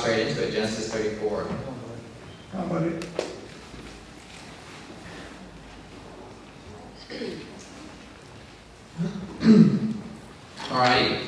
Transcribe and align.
straight 0.00 0.28
into 0.28 0.48
it, 0.48 0.52
Genesis 0.52 0.90
34. 0.92 1.46
How 2.52 2.64
about 2.64 2.82
it? 2.84 3.06
Alrighty. 10.68 11.26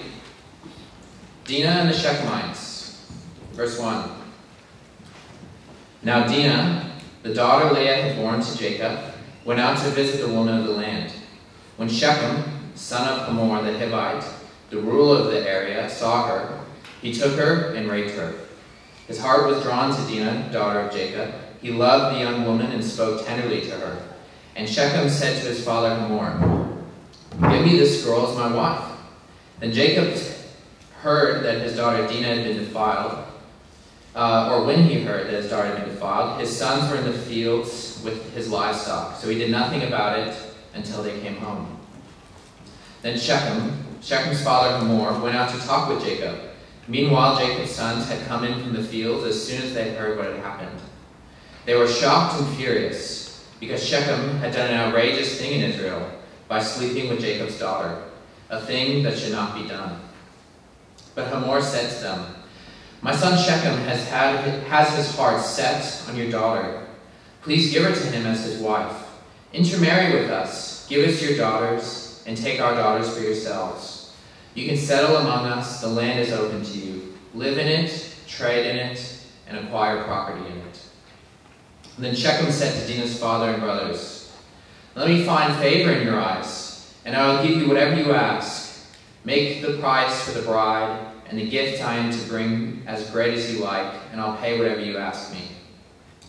Dinah 1.44 1.68
and 1.68 1.88
the 1.90 1.94
Shechemites. 1.94 3.04
Verse 3.52 3.78
1. 3.78 4.10
Now 6.02 6.26
Dinah, 6.26 6.92
the 7.22 7.34
daughter 7.34 7.74
Leah 7.74 8.02
had 8.02 8.16
born 8.16 8.40
to 8.40 8.58
Jacob, 8.58 8.98
went 9.44 9.60
out 9.60 9.76
to 9.84 9.90
visit 9.90 10.26
the 10.26 10.32
woman 10.32 10.58
of 10.58 10.64
the 10.64 10.72
land. 10.72 11.12
When 11.76 11.90
Shechem, 11.90 12.42
son 12.74 13.06
of 13.06 13.26
Hamor 13.26 13.62
the 13.62 13.78
Hivite, 13.78 14.24
the 14.70 14.78
ruler 14.78 15.20
of 15.20 15.26
the 15.26 15.46
area, 15.46 15.90
saw 15.90 16.26
her, 16.28 16.60
he 17.02 17.12
took 17.12 17.36
her 17.36 17.74
and 17.74 17.90
raped 17.90 18.12
her. 18.12 18.32
His 19.08 19.20
heart 19.20 19.46
was 19.46 19.62
drawn 19.62 19.94
to 19.94 20.12
Dinah, 20.12 20.50
daughter 20.52 20.80
of 20.80 20.92
Jacob. 20.92 21.34
He 21.60 21.70
loved 21.70 22.16
the 22.16 22.20
young 22.20 22.44
woman 22.44 22.72
and 22.72 22.84
spoke 22.84 23.26
tenderly 23.26 23.60
to 23.62 23.70
her. 23.70 24.02
And 24.56 24.68
Shechem 24.68 25.08
said 25.08 25.40
to 25.42 25.48
his 25.48 25.64
father 25.64 25.94
Hamor, 25.94 26.78
Give 27.50 27.64
me 27.64 27.78
this 27.78 28.04
girl 28.04 28.28
as 28.28 28.36
my 28.36 28.54
wife. 28.54 28.84
Then 29.60 29.72
Jacob 29.72 30.20
heard 31.00 31.44
that 31.44 31.62
his 31.62 31.76
daughter 31.76 32.06
Dinah 32.06 32.34
had 32.34 32.44
been 32.44 32.58
defiled, 32.58 33.24
uh, 34.14 34.50
or 34.52 34.64
when 34.64 34.84
he 34.84 35.02
heard 35.02 35.26
that 35.26 35.42
his 35.42 35.50
daughter 35.50 35.68
had 35.68 35.84
been 35.84 35.94
defiled, 35.94 36.40
his 36.40 36.54
sons 36.54 36.90
were 36.90 36.98
in 36.98 37.04
the 37.04 37.18
fields 37.18 38.00
with 38.04 38.32
his 38.34 38.50
livestock, 38.50 39.16
so 39.16 39.28
he 39.28 39.38
did 39.38 39.50
nothing 39.50 39.82
about 39.82 40.18
it 40.18 40.36
until 40.74 41.02
they 41.02 41.18
came 41.20 41.36
home. 41.36 41.78
Then 43.00 43.18
Shechem, 43.18 43.84
Shechem's 44.00 44.42
father 44.44 44.78
Hamor, 44.78 45.18
went 45.20 45.34
out 45.34 45.50
to 45.50 45.66
talk 45.66 45.88
with 45.88 46.04
Jacob. 46.04 46.38
Meanwhile, 46.88 47.38
Jacob's 47.38 47.70
sons 47.70 48.08
had 48.08 48.26
come 48.26 48.44
in 48.44 48.60
from 48.60 48.72
the 48.72 48.82
fields 48.82 49.24
as 49.24 49.42
soon 49.42 49.62
as 49.62 49.72
they 49.72 49.94
heard 49.94 50.18
what 50.18 50.26
had 50.26 50.36
happened. 50.36 50.80
They 51.64 51.76
were 51.76 51.86
shocked 51.86 52.40
and 52.40 52.56
furious 52.56 53.46
because 53.60 53.86
Shechem 53.86 54.38
had 54.38 54.52
done 54.52 54.70
an 54.70 54.80
outrageous 54.80 55.38
thing 55.38 55.60
in 55.60 55.70
Israel 55.70 56.10
by 56.48 56.60
sleeping 56.60 57.08
with 57.08 57.20
Jacob's 57.20 57.58
daughter, 57.58 58.02
a 58.50 58.60
thing 58.60 59.04
that 59.04 59.16
should 59.16 59.32
not 59.32 59.54
be 59.54 59.68
done. 59.68 60.00
But 61.14 61.28
Hamor 61.28 61.62
said 61.62 61.90
to 61.90 62.02
them, 62.02 62.34
My 63.00 63.14
son 63.14 63.38
Shechem 63.38 63.78
has, 63.84 64.08
had, 64.08 64.64
has 64.64 64.96
his 64.96 65.14
heart 65.16 65.40
set 65.40 66.02
on 66.08 66.16
your 66.16 66.30
daughter. 66.30 66.84
Please 67.42 67.72
give 67.72 67.84
her 67.84 67.94
to 67.94 68.06
him 68.10 68.26
as 68.26 68.44
his 68.44 68.60
wife. 68.60 69.08
Intermarry 69.52 70.20
with 70.20 70.30
us, 70.30 70.88
give 70.88 71.08
us 71.08 71.22
your 71.22 71.36
daughters, 71.36 72.24
and 72.26 72.36
take 72.36 72.60
our 72.60 72.74
daughters 72.74 73.14
for 73.14 73.22
yourselves. 73.22 73.91
You 74.54 74.68
can 74.68 74.76
settle 74.76 75.16
among 75.16 75.46
us, 75.46 75.80
the 75.80 75.88
land 75.88 76.20
is 76.20 76.32
open 76.32 76.62
to 76.62 76.78
you. 76.78 77.14
Live 77.34 77.56
in 77.56 77.66
it, 77.66 78.14
trade 78.28 78.66
in 78.66 78.76
it, 78.76 79.24
and 79.48 79.58
acquire 79.58 80.04
property 80.04 80.44
in 80.46 80.58
it. 80.58 80.78
And 81.96 82.04
then 82.04 82.14
Shechem 82.14 82.50
said 82.50 82.80
to 82.80 82.92
Dinah's 82.92 83.18
father 83.18 83.50
and 83.50 83.62
brothers, 83.62 84.32
Let 84.94 85.08
me 85.08 85.24
find 85.24 85.54
favor 85.56 85.92
in 85.92 86.06
your 86.06 86.20
eyes, 86.20 86.94
and 87.04 87.16
I 87.16 87.32
will 87.32 87.46
give 87.46 87.58
you 87.58 87.68
whatever 87.68 87.96
you 87.96 88.12
ask. 88.12 88.86
Make 89.24 89.62
the 89.62 89.78
price 89.78 90.24
for 90.24 90.38
the 90.38 90.44
bride 90.44 91.06
and 91.28 91.38
the 91.38 91.48
gift 91.48 91.82
I 91.82 91.96
am 91.96 92.10
to 92.10 92.28
bring 92.28 92.82
as 92.86 93.08
great 93.10 93.32
as 93.32 93.54
you 93.54 93.62
like, 93.62 93.94
and 94.10 94.20
I'll 94.20 94.36
pay 94.36 94.58
whatever 94.58 94.80
you 94.80 94.98
ask 94.98 95.32
me. 95.32 95.48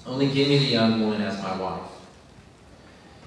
Only 0.06 0.28
give 0.28 0.48
me 0.48 0.60
the 0.60 0.66
young 0.66 1.02
woman 1.02 1.22
as 1.22 1.42
my 1.42 1.58
wife. 1.58 1.90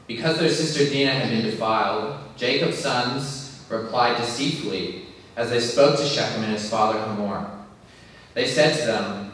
Because 0.06 0.38
their 0.38 0.48
sister 0.48 0.88
Dinah 0.91 1.10
had 1.10 1.31
been 1.31 1.44
defiled, 1.44 2.19
Jacob's 2.36 2.78
sons 2.78 3.45
replied 3.69 4.17
deceitfully 4.17 5.06
as 5.36 5.50
they 5.50 5.61
spoke 5.61 5.97
to 5.98 6.05
Shechem 6.05 6.42
and 6.42 6.53
his 6.53 6.69
father 6.69 6.98
Hamor. 6.98 7.50
They 8.34 8.47
said 8.47 8.78
to 8.78 8.86
them, 8.86 9.33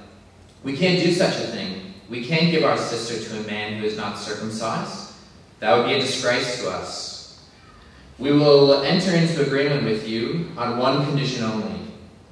We 0.62 0.76
can't 0.76 1.02
do 1.02 1.12
such 1.12 1.34
a 1.36 1.46
thing. 1.46 1.94
We 2.08 2.24
can't 2.24 2.50
give 2.50 2.64
our 2.64 2.76
sister 2.76 3.28
to 3.28 3.40
a 3.40 3.46
man 3.46 3.78
who 3.78 3.84
is 3.84 3.96
not 3.96 4.18
circumcised. 4.18 5.14
That 5.60 5.76
would 5.76 5.86
be 5.86 5.94
a 5.94 6.00
disgrace 6.00 6.60
to 6.60 6.70
us. 6.70 7.40
We 8.18 8.32
will 8.32 8.82
enter 8.82 9.14
into 9.14 9.44
agreement 9.44 9.84
with 9.84 10.06
you 10.06 10.48
on 10.56 10.78
one 10.78 11.04
condition 11.06 11.44
only. 11.44 11.80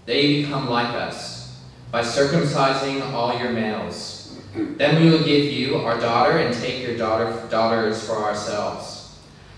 That 0.06 0.22
you 0.22 0.44
become 0.44 0.68
like 0.68 0.94
us, 0.94 1.60
by 1.90 2.02
circumcising 2.02 3.12
all 3.12 3.38
your 3.38 3.52
males. 3.52 4.38
Then 4.54 5.02
we 5.02 5.10
will 5.10 5.24
give 5.24 5.52
you 5.52 5.76
our 5.76 5.98
daughter 6.00 6.38
and 6.38 6.54
take 6.54 6.82
your 6.82 6.96
daughter, 6.96 7.46
daughters 7.50 8.04
for 8.04 8.16
ourselves. 8.16 8.99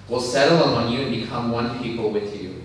We'll 0.08 0.20
settle 0.20 0.64
among 0.64 0.92
you 0.92 1.02
and 1.02 1.10
become 1.10 1.52
one 1.52 1.82
people 1.82 2.10
with 2.10 2.40
you. 2.40 2.62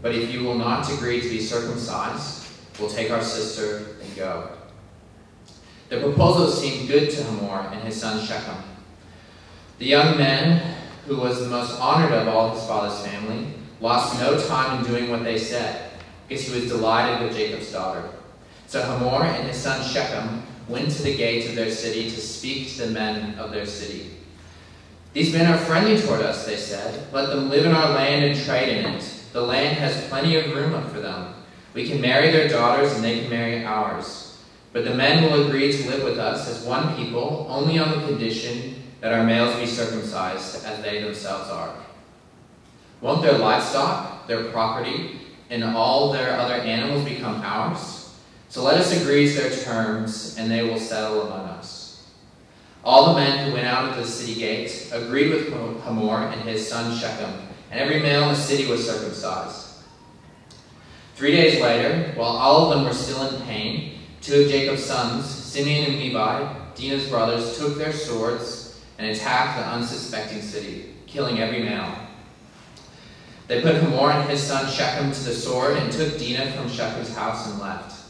But 0.00 0.14
if 0.14 0.32
you 0.32 0.44
will 0.44 0.54
not 0.54 0.90
agree 0.92 1.20
to 1.20 1.28
be 1.28 1.40
circumcised, 1.40 2.46
we'll 2.78 2.88
take 2.88 3.10
our 3.10 3.22
sister 3.22 3.96
and 4.02 4.16
go. 4.16 4.50
The 5.88 6.00
proposal 6.00 6.48
seemed 6.48 6.88
good 6.88 7.10
to 7.10 7.22
Hamor 7.24 7.70
and 7.72 7.82
his 7.82 8.00
son 8.00 8.24
Shechem. 8.24 8.62
The 9.78 9.86
young 9.86 10.18
man, 10.18 10.76
who 11.06 11.16
was 11.16 11.40
the 11.40 11.48
most 11.48 11.80
honored 11.80 12.12
of 12.12 12.28
all 12.28 12.54
his 12.54 12.66
father's 12.66 13.00
family, 13.06 13.46
lost 13.80 14.20
no 14.20 14.40
time 14.46 14.78
in 14.78 14.90
doing 14.90 15.10
what 15.10 15.24
they 15.24 15.38
said, 15.38 15.92
because 16.26 16.44
he 16.46 16.54
was 16.54 16.68
delighted 16.68 17.26
with 17.26 17.36
Jacob's 17.36 17.72
daughter. 17.72 18.08
So 18.66 18.82
Hamor 18.82 19.24
and 19.24 19.48
his 19.48 19.56
son 19.56 19.82
Shechem 19.82 20.42
went 20.68 20.90
to 20.90 21.02
the 21.02 21.16
gate 21.16 21.48
of 21.48 21.54
their 21.54 21.70
city 21.70 22.10
to 22.10 22.20
speak 22.20 22.68
to 22.72 22.86
the 22.86 22.92
men 22.92 23.38
of 23.38 23.50
their 23.50 23.64
city. 23.64 24.17
These 25.12 25.32
men 25.32 25.52
are 25.52 25.58
friendly 25.58 26.00
toward 26.00 26.20
us, 26.20 26.44
they 26.44 26.56
said. 26.56 27.12
Let 27.12 27.28
them 27.30 27.48
live 27.48 27.66
in 27.66 27.72
our 27.72 27.90
land 27.90 28.24
and 28.24 28.44
trade 28.44 28.78
in 28.78 28.94
it. 28.94 29.22
The 29.32 29.42
land 29.42 29.76
has 29.78 30.08
plenty 30.08 30.36
of 30.36 30.54
room 30.54 30.88
for 30.88 31.00
them. 31.00 31.34
We 31.74 31.88
can 31.88 32.00
marry 32.00 32.30
their 32.30 32.48
daughters 32.48 32.92
and 32.92 33.04
they 33.04 33.20
can 33.20 33.30
marry 33.30 33.64
ours. 33.64 34.38
But 34.72 34.84
the 34.84 34.94
men 34.94 35.22
will 35.22 35.46
agree 35.46 35.72
to 35.72 35.90
live 35.90 36.04
with 36.04 36.18
us 36.18 36.48
as 36.48 36.64
one 36.64 36.96
people, 36.96 37.46
only 37.48 37.78
on 37.78 37.90
the 37.90 38.06
condition 38.06 38.82
that 39.00 39.12
our 39.12 39.24
males 39.24 39.56
be 39.56 39.66
circumcised 39.66 40.64
as 40.64 40.82
they 40.82 41.02
themselves 41.02 41.50
are. 41.50 41.74
Won't 43.00 43.22
their 43.22 43.38
livestock, 43.38 44.26
their 44.26 44.50
property, 44.50 45.20
and 45.50 45.64
all 45.64 46.12
their 46.12 46.38
other 46.38 46.54
animals 46.54 47.04
become 47.04 47.40
ours? 47.42 48.14
So 48.48 48.62
let 48.62 48.78
us 48.78 49.00
agree 49.00 49.28
to 49.28 49.40
their 49.40 49.50
terms, 49.50 50.36
and 50.38 50.50
they 50.50 50.64
will 50.64 50.78
settle 50.78 51.22
among 51.22 51.46
us. 51.46 51.77
All 52.88 53.12
the 53.12 53.20
men 53.20 53.44
who 53.44 53.52
went 53.52 53.66
out 53.66 53.90
of 53.90 53.96
the 53.96 54.10
city 54.10 54.34
gates 54.34 54.90
agreed 54.92 55.30
with 55.30 55.52
Hamor 55.52 56.28
and 56.28 56.40
his 56.48 56.66
son 56.66 56.96
Shechem, 56.96 57.46
and 57.70 57.78
every 57.78 58.00
male 58.00 58.22
in 58.22 58.28
the 58.30 58.34
city 58.34 58.66
was 58.66 58.88
circumcised. 58.88 59.82
Three 61.14 61.32
days 61.32 61.60
later, 61.60 62.14
while 62.16 62.30
all 62.30 62.72
of 62.72 62.78
them 62.78 62.86
were 62.86 62.94
still 62.94 63.28
in 63.28 63.42
pain, 63.42 63.98
two 64.22 64.40
of 64.40 64.48
Jacob's 64.48 64.86
sons, 64.86 65.26
Simeon 65.26 65.90
and 65.90 65.98
Levi, 65.98 66.54
Dinah's 66.76 67.06
brothers, 67.10 67.58
took 67.58 67.76
their 67.76 67.92
swords 67.92 68.80
and 68.96 69.10
attacked 69.10 69.58
the 69.58 69.66
unsuspecting 69.66 70.40
city, 70.40 70.94
killing 71.06 71.40
every 71.40 71.62
male. 71.62 71.94
They 73.48 73.60
put 73.60 73.74
Hamor 73.74 74.12
and 74.12 74.30
his 74.30 74.42
son 74.42 74.66
Shechem 74.66 75.12
to 75.12 75.24
the 75.24 75.34
sword 75.34 75.76
and 75.76 75.92
took 75.92 76.18
Dinah 76.18 76.52
from 76.52 76.70
Shechem's 76.70 77.14
house 77.14 77.50
and 77.50 77.60
left. 77.60 78.00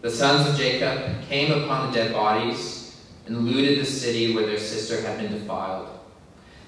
The 0.00 0.10
sons 0.10 0.48
of 0.48 0.56
Jacob 0.56 1.22
came 1.28 1.52
upon 1.52 1.86
the 1.86 1.96
dead 1.96 2.12
bodies 2.12 2.81
and 3.26 3.46
looted 3.46 3.78
the 3.78 3.84
city 3.84 4.34
where 4.34 4.46
their 4.46 4.58
sister 4.58 5.00
had 5.00 5.18
been 5.18 5.32
defiled. 5.32 5.88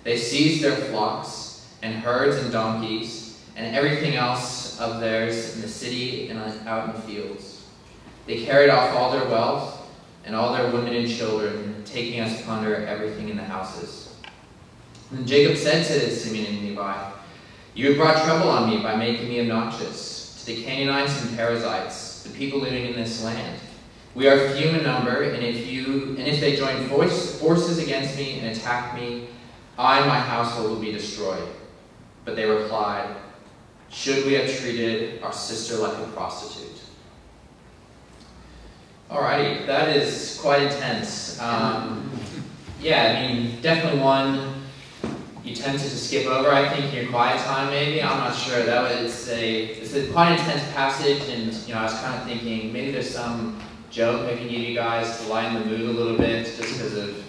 They 0.05 0.17
seized 0.17 0.63
their 0.63 0.77
flocks 0.77 1.67
and 1.83 1.95
herds 1.95 2.37
and 2.37 2.53
donkeys 2.53 3.43
and 3.57 3.75
everything 3.75 4.15
else 4.15 4.81
of 4.81 5.01
theirs 5.01 5.55
in 5.55 5.63
the 5.63 5.69
city 5.69 6.29
and 6.29 6.39
out 6.67 6.89
in 6.89 6.95
the 6.95 7.01
fields. 7.03 7.65
They 8.27 8.45
carried 8.45 8.71
off 8.71 8.95
all 8.95 9.13
their 9.13 9.29
wealth 9.29 9.87
and 10.25 10.35
all 10.35 10.55
their 10.55 10.71
women 10.71 10.95
and 10.95 11.09
children, 11.09 11.83
taking 11.85 12.21
as 12.21 12.43
plunder 12.43 12.87
everything 12.87 13.29
in 13.29 13.37
the 13.37 13.45
houses. 13.45 14.15
And 15.11 15.27
Jacob 15.27 15.57
said 15.57 15.85
to 15.87 16.11
Simeon 16.11 16.47
and 16.47 16.69
Levi, 16.69 17.11
You 17.75 17.89
have 17.89 17.97
brought 17.97 18.25
trouble 18.25 18.49
on 18.49 18.71
me 18.71 18.83
by 18.83 18.97
making 18.97 19.29
me 19.29 19.41
obnoxious 19.41 20.43
to 20.45 20.47
the 20.47 20.65
Canaanites 20.65 21.23
and 21.23 21.37
Perizzites, 21.37 22.23
the 22.23 22.31
people 22.31 22.61
living 22.61 22.87
in 22.87 22.95
this 22.95 23.23
land. 23.23 23.61
We 24.15 24.29
are 24.29 24.51
few 24.51 24.69
in 24.69 24.85
number, 24.85 25.23
and 25.23 25.43
if 25.43 25.67
you 25.67 26.15
and 26.17 26.21
if 26.21 26.41
they 26.41 26.55
join 26.55 26.87
force, 26.88 27.41
forces 27.41 27.83
against 27.83 28.17
me 28.17 28.38
and 28.38 28.56
attack 28.56 28.94
me, 28.94 29.29
I 29.77 29.99
and 29.99 30.09
my 30.09 30.21
household 30.21 30.71
will 30.71 30.81
be 30.81 30.93
destroyed. 30.93 31.49
But 32.25 32.37
they 32.37 32.47
replied, 32.47 33.17
Should 33.91 34.25
we 34.25 34.35
have 34.35 34.49
treated 34.61 35.21
our 35.23 35.33
sister 35.33 35.77
like 35.77 35.99
a 35.99 36.06
prostitute? 36.12 36.81
Alrighty, 39.11 39.67
that 39.67 39.97
is 39.97 40.38
quite 40.41 40.62
intense. 40.62 41.41
Um, 41.41 42.09
yeah, 42.81 43.19
I 43.19 43.33
mean, 43.33 43.61
definitely 43.62 44.00
one 44.00 44.62
you 45.44 45.55
tend 45.55 45.79
to 45.79 45.88
skip 45.91 46.27
over, 46.27 46.50
I 46.50 46.69
think, 46.69 46.93
in 46.93 47.03
your 47.03 47.11
quiet 47.11 47.38
time, 47.44 47.69
maybe. 47.69 48.03
I'm 48.03 48.19
not 48.19 48.35
sure. 48.35 48.65
That 48.65 49.03
was 49.03 49.29
a, 49.29 49.65
it's 49.65 49.94
a 49.94 50.11
quite 50.11 50.33
intense 50.33 50.62
passage, 50.73 51.29
and, 51.29 51.53
you 51.53 51.75
know, 51.75 51.81
I 51.81 51.85
was 51.85 51.94
kind 52.00 52.19
of 52.19 52.27
thinking 52.27 52.73
maybe 52.73 52.93
there's 52.93 53.11
some 53.11 53.61
joke 53.94 54.29
give 54.41 54.50
you 54.50 54.75
guys 54.75 55.20
to 55.20 55.29
lighten 55.29 55.55
the 55.55 55.67
mood 55.67 55.81
a 55.82 55.93
little 55.93 56.19
bit, 56.19 56.46
just 56.46 56.58
because 56.58 56.96
of 56.96 57.25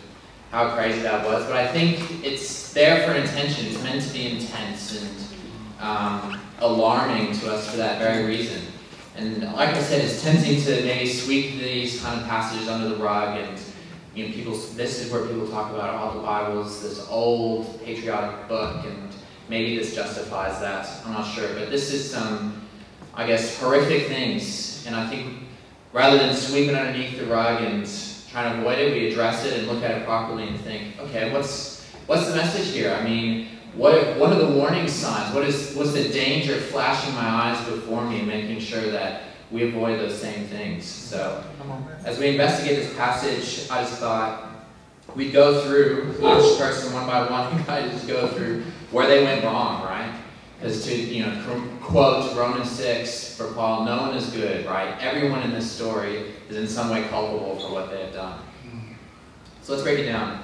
how 0.49 0.73
crazy 0.75 1.01
that 1.01 1.23
was. 1.23 1.45
But 1.45 1.57
I 1.57 1.67
think 1.67 2.23
it's 2.25 2.73
there 2.73 3.07
for 3.07 3.13
intention. 3.13 3.67
It's 3.67 3.81
meant 3.83 4.01
to 4.01 4.11
be 4.11 4.31
intense 4.31 4.99
and 4.99 5.25
um, 5.79 6.39
alarming 6.59 7.33
to 7.33 7.51
us 7.51 7.69
for 7.69 7.77
that 7.77 7.99
very 7.99 8.25
reason. 8.25 8.61
And 9.15 9.43
like 9.53 9.69
I 9.69 9.81
said, 9.81 10.03
it's 10.03 10.23
tempting 10.23 10.61
to 10.63 10.83
maybe 10.83 11.07
sweep 11.07 11.59
these 11.59 12.01
kind 12.01 12.19
of 12.19 12.27
passages 12.27 12.67
under 12.67 12.89
the 12.89 12.97
rug 12.97 13.37
and 13.37 13.59
you 14.15 14.27
know, 14.27 14.33
people, 14.33 14.53
this 14.53 15.05
is 15.05 15.11
where 15.11 15.25
people 15.25 15.47
talk 15.47 15.71
about, 15.71 15.93
oh, 15.93 16.17
the 16.17 16.25
Bible's 16.25 16.81
this 16.81 17.05
old 17.09 17.83
patriotic 17.83 18.47
book 18.47 18.85
and 18.85 19.13
maybe 19.49 19.77
this 19.77 19.93
justifies 19.93 20.59
that. 20.61 20.89
I'm 21.05 21.13
not 21.13 21.29
sure. 21.33 21.53
But 21.53 21.69
this 21.69 21.93
is 21.93 22.09
some, 22.09 22.61
I 23.13 23.27
guess, 23.27 23.57
horrific 23.59 24.07
things. 24.07 24.85
And 24.87 24.95
I 24.95 25.09
think 25.09 25.44
rather 25.95 26.17
than 26.17 26.35
sweeping 26.35 26.75
underneath 26.75 27.17
the 27.17 27.25
rug 27.25 27.63
and 27.63 27.89
trying 28.29 28.51
to 28.51 28.59
avoid 28.59 28.77
it, 28.77 28.91
we 28.91 29.07
address 29.07 29.45
it 29.45 29.57
and 29.57 29.65
look 29.65 29.81
at 29.81 29.91
it 29.91 30.05
properly 30.05 30.45
and 30.45 30.59
think, 30.59 30.99
okay, 30.99 31.31
what's, 31.31 31.85
what's 32.05 32.27
the 32.27 32.35
message 32.35 32.73
here? 32.73 32.91
I 32.93 33.01
mean, 33.01 33.47
what, 33.75 34.17
what 34.17 34.33
are 34.33 34.39
the 34.39 34.59
warning 34.59 34.89
signs? 34.89 35.33
What 35.33 35.45
is, 35.45 35.73
what's 35.73 35.93
the 35.93 36.09
danger 36.09 36.57
flashing 36.57 37.15
my 37.15 37.25
eyes 37.25 37.65
before 37.69 38.03
me 38.03 38.19
and 38.19 38.27
making 38.27 38.59
sure 38.59 38.91
that 38.91 39.23
we 39.51 39.69
avoid 39.69 39.97
those 40.01 40.19
same 40.19 40.47
things? 40.47 40.83
So, 40.83 41.41
as 42.03 42.19
we 42.19 42.27
investigate 42.27 42.75
this 42.75 42.93
passage, 42.97 43.71
I 43.71 43.81
just 43.81 43.97
thought 43.97 44.49
we'd 45.15 45.31
go 45.31 45.61
through 45.61 46.11
each 46.17 46.59
person 46.59 46.91
one 46.93 47.07
by 47.07 47.29
one 47.29 47.55
and 47.55 47.65
kind 47.65 47.85
of 47.85 47.93
just 47.93 48.05
go 48.05 48.27
through 48.27 48.65
where 48.91 49.07
they 49.07 49.23
went 49.23 49.45
wrong, 49.45 49.81
right? 49.85 50.13
Because 50.65 50.83
to, 50.85 50.95
you 50.95 51.23
know, 51.23 51.31
quote 51.79 52.35
Romans 52.35 52.71
6 52.71 53.37
for 53.37 53.53
Paul, 53.53 53.85
no 53.85 54.01
one 54.01 54.17
is 54.17 54.31
good, 54.31 54.65
right? 54.65 54.99
Everyone 54.99 55.43
in 55.43 55.51
this 55.51 55.71
story 55.71 56.31
is 56.49 56.57
in 56.57 56.67
some 56.67 56.89
way 56.89 57.03
culpable 57.03 57.59
for 57.59 57.71
what 57.71 57.91
they 57.91 58.01
have 58.01 58.11
done. 58.11 58.39
Mm-hmm. 58.65 58.93
So 59.61 59.73
let's 59.73 59.83
break 59.83 59.99
it 59.99 60.07
down. 60.07 60.41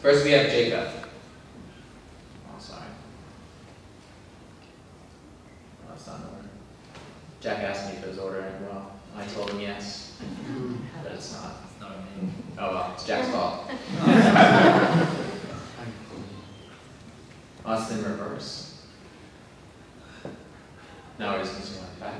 First 0.00 0.24
we 0.24 0.30
have 0.30 0.48
Jacob. 0.48 0.88
Jack 7.42 7.58
asked 7.64 7.90
me 7.90 7.96
if 7.98 8.04
it 8.04 8.08
was 8.08 8.18
ordering 8.18 8.54
well. 8.62 8.92
I 9.16 9.26
told 9.26 9.50
him 9.50 9.60
yes, 9.60 10.16
but 11.02 11.12
it's 11.12 11.32
not. 11.34 11.56
It's 11.68 11.80
not 11.80 11.90
me. 11.98 12.30
Oh 12.56 12.70
well, 12.70 12.92
it's 12.94 13.04
Jack's 13.04 13.28
fault. 13.28 13.68
Us 17.66 17.90
in 17.90 18.04
reverse. 18.04 18.72
No, 21.22 21.34
we're 21.34 21.44
just 21.44 21.74
going 21.74 21.86
like 22.00 22.00
that. 22.00 22.14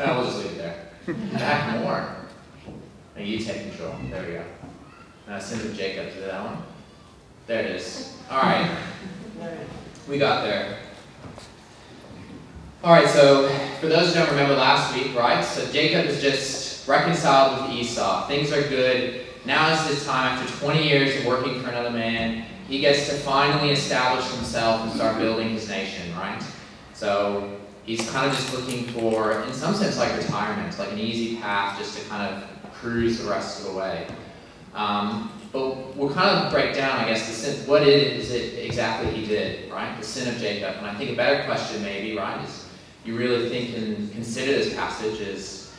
Oh, 0.00 0.18
we'll 0.18 0.26
just 0.26 0.38
leave 0.38 0.52
it 0.52 0.58
there. 0.58 0.88
Jack 1.38 1.80
more. 1.80 2.16
Now 3.14 3.22
you 3.22 3.38
take 3.38 3.68
control. 3.68 3.94
There 4.10 4.26
we 4.26 4.32
go. 4.32 4.44
Now 5.28 5.38
send 5.38 5.60
it 5.60 5.68
to 5.68 5.72
Jacob. 5.72 6.12
to 6.12 6.20
that 6.22 6.44
one? 6.44 6.62
There 7.46 7.60
it 7.60 7.76
is. 7.76 8.16
All 8.28 8.38
right. 8.38 8.76
We 10.08 10.18
got 10.18 10.42
there. 10.42 10.78
All 12.82 12.92
right, 12.92 13.08
so 13.08 13.48
for 13.80 13.86
those 13.86 14.08
who 14.08 14.14
don't 14.14 14.30
remember 14.30 14.56
last 14.56 14.92
week, 14.92 15.14
right? 15.16 15.38
So 15.52 15.70
Jacob 15.70 16.06
is 16.06 16.22
just 16.22 16.88
reconciled 16.88 17.60
with 17.60 17.76
Esau. 17.76 18.26
Things 18.26 18.50
are 18.52 18.62
good. 18.62 19.26
Now 19.44 19.70
is 19.74 19.86
his 19.86 20.06
time 20.06 20.38
after 20.38 20.50
20 20.60 20.88
years 20.88 21.14
of 21.20 21.26
working 21.26 21.60
for 21.60 21.68
another 21.68 21.90
man. 21.90 22.46
He 22.68 22.80
gets 22.80 23.06
to 23.10 23.14
finally 23.16 23.70
establish 23.70 24.26
himself 24.30 24.80
and 24.80 24.92
start 24.92 25.18
building 25.18 25.50
his 25.50 25.68
nation, 25.68 26.10
right? 26.16 26.42
So 26.94 27.54
he's 27.84 28.08
kind 28.10 28.30
of 28.30 28.34
just 28.34 28.54
looking 28.54 28.86
for, 28.94 29.42
in 29.42 29.52
some 29.52 29.74
sense, 29.74 29.98
like 29.98 30.16
retirement, 30.16 30.78
like 30.78 30.90
an 30.90 30.98
easy 30.98 31.36
path 31.36 31.78
just 31.78 31.98
to 31.98 32.08
kind 32.08 32.34
of 32.34 32.72
cruise 32.72 33.22
the 33.22 33.28
rest 33.28 33.60
of 33.60 33.72
the 33.72 33.78
way. 33.78 34.06
Um, 34.72 35.38
but 35.52 35.94
we'll 35.94 36.14
kind 36.14 36.46
of 36.46 36.50
break 36.50 36.74
down, 36.74 36.98
I 36.98 37.08
guess, 37.10 37.26
the 37.26 37.34
sin, 37.34 37.68
what 37.68 37.82
is 37.82 38.30
it 38.30 38.64
exactly 38.64 39.10
he 39.10 39.26
did, 39.26 39.70
right? 39.70 39.94
The 40.00 40.06
sin 40.06 40.34
of 40.34 40.40
Jacob. 40.40 40.76
And 40.78 40.86
I 40.86 40.94
think 40.94 41.10
a 41.10 41.14
better 41.14 41.44
question 41.44 41.82
maybe, 41.82 42.16
right, 42.16 42.42
is 42.42 42.64
you 43.04 43.16
really 43.16 43.48
think 43.48 43.76
and 43.76 44.12
consider 44.12 44.52
this 44.52 44.74
passage 44.74 45.20
is, 45.20 45.72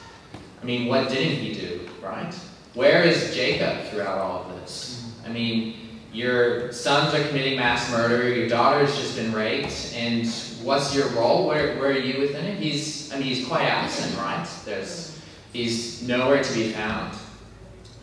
I 0.61 0.65
mean, 0.65 0.87
what 0.87 1.09
didn't 1.09 1.37
he 1.37 1.53
do, 1.53 1.89
right? 2.01 2.33
Where 2.73 3.03
is 3.03 3.33
Jacob 3.33 3.85
throughout 3.85 4.17
all 4.17 4.43
of 4.43 4.59
this? 4.59 5.11
I 5.25 5.29
mean, 5.29 5.83
your 6.11 6.71
sons 6.71 7.13
are 7.13 7.27
committing 7.27 7.57
mass 7.57 7.89
murder, 7.91 8.27
your 8.29 8.47
daughter's 8.47 8.95
just 8.97 9.15
been 9.15 9.33
raped, 9.33 9.93
and 9.95 10.27
what's 10.63 10.95
your 10.95 11.07
role? 11.09 11.47
Where, 11.47 11.77
where 11.77 11.91
are 11.91 11.97
you 11.97 12.19
within 12.19 12.45
it? 12.45 12.59
He's, 12.59 13.11
I 13.11 13.15
mean, 13.15 13.23
he's 13.23 13.47
quite 13.47 13.63
absent, 13.63 14.15
right? 14.17 14.47
There's, 14.65 15.19
he's 15.53 16.01
nowhere 16.03 16.43
to 16.43 16.53
be 16.53 16.71
found. 16.71 17.15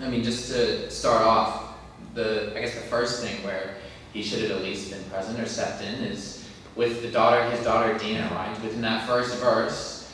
I 0.01 0.09
mean, 0.09 0.23
just 0.23 0.51
to 0.53 0.91
start 0.91 1.23
off, 1.23 1.75
the, 2.15 2.53
I 2.57 2.61
guess 2.61 2.75
the 2.75 2.81
first 2.81 3.23
thing 3.23 3.45
where 3.45 3.75
he 4.13 4.23
should 4.23 4.43
have 4.43 4.51
at 4.51 4.63
least 4.63 4.91
been 4.91 5.05
present 5.05 5.39
or 5.39 5.47
stepped 5.47 5.83
in 5.83 5.95
is 6.05 6.40
with 6.77 7.03
the 7.03 7.11
daughter, 7.11 7.43
his 7.51 7.65
daughter 7.65 7.97
Dinah, 7.99 8.31
right? 8.35 8.63
Within 8.63 8.81
that 8.83 9.07
first 9.07 9.37
verse, 9.39 10.13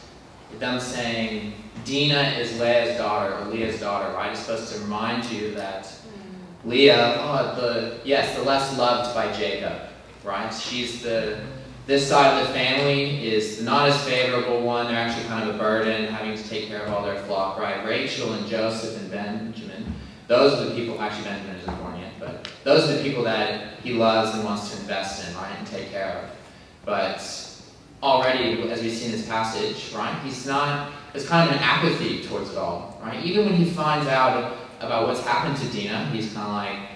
them 0.58 0.80
saying 0.80 1.52
Dinah 1.84 2.38
is 2.38 2.58
Leah's 2.58 2.96
daughter 2.96 3.36
or 3.38 3.44
Leah's 3.46 3.80
daughter, 3.80 4.12
right? 4.14 4.32
It's 4.32 4.40
supposed 4.40 4.72
to 4.72 4.80
remind 4.80 5.30
you 5.30 5.54
that 5.54 5.84
mm. 5.84 6.00
Leah, 6.64 7.16
oh, 7.20 7.54
the 7.60 7.98
yes, 8.04 8.36
the 8.36 8.42
less 8.42 8.76
loved 8.78 9.14
by 9.14 9.32
Jacob, 9.32 9.80
right? 10.24 10.52
She's 10.52 11.02
the 11.02 11.40
this 11.86 12.08
side 12.08 12.40
of 12.40 12.48
the 12.48 12.52
family 12.52 13.24
is 13.24 13.62
not 13.62 13.88
as 13.88 14.04
favorable 14.04 14.60
one. 14.62 14.86
They're 14.86 14.96
actually 14.96 15.28
kind 15.28 15.48
of 15.48 15.54
a 15.54 15.58
burden, 15.58 16.06
having 16.06 16.36
to 16.36 16.48
take 16.48 16.66
care 16.66 16.82
of 16.82 16.92
all 16.92 17.04
their 17.04 17.18
flock, 17.22 17.60
right? 17.60 17.86
Rachel 17.86 18.32
and 18.32 18.44
Joseph 18.48 19.00
and 19.00 19.08
Benjamin. 19.08 19.94
Those 20.26 20.54
are 20.54 20.64
the 20.64 20.74
people. 20.74 21.00
Actually, 21.00 21.26
Benjamin 21.26 21.56
isn't 21.56 21.78
born 21.80 22.00
yet, 22.00 22.12
but 22.18 22.50
those 22.64 22.90
are 22.90 22.94
the 22.94 23.02
people 23.04 23.22
that 23.22 23.78
he 23.84 23.92
loves 23.92 24.34
and 24.34 24.42
wants 24.42 24.74
to 24.74 24.80
invest 24.80 25.28
in, 25.28 25.36
right, 25.36 25.54
and 25.56 25.66
take 25.68 25.92
care 25.92 26.24
of. 26.24 26.30
But 26.86 27.20
already, 28.00 28.62
as 28.70 28.80
we 28.80 28.90
see 28.90 29.06
in 29.06 29.12
this 29.12 29.26
passage, 29.26 29.92
right, 29.92 30.18
he's 30.22 30.46
not, 30.46 30.92
there's 31.12 31.28
kind 31.28 31.50
of 31.50 31.56
an 31.56 31.62
apathy 31.62 32.22
towards 32.22 32.52
it 32.52 32.56
all, 32.56 32.98
right? 33.02 33.22
Even 33.24 33.46
when 33.46 33.54
he 33.54 33.64
finds 33.64 34.06
out 34.06 34.56
about 34.78 35.08
what's 35.08 35.20
happened 35.20 35.56
to 35.56 35.76
Dinah, 35.76 36.10
he's 36.10 36.32
kind 36.32 36.46
of 36.46 36.52
like, 36.52 36.90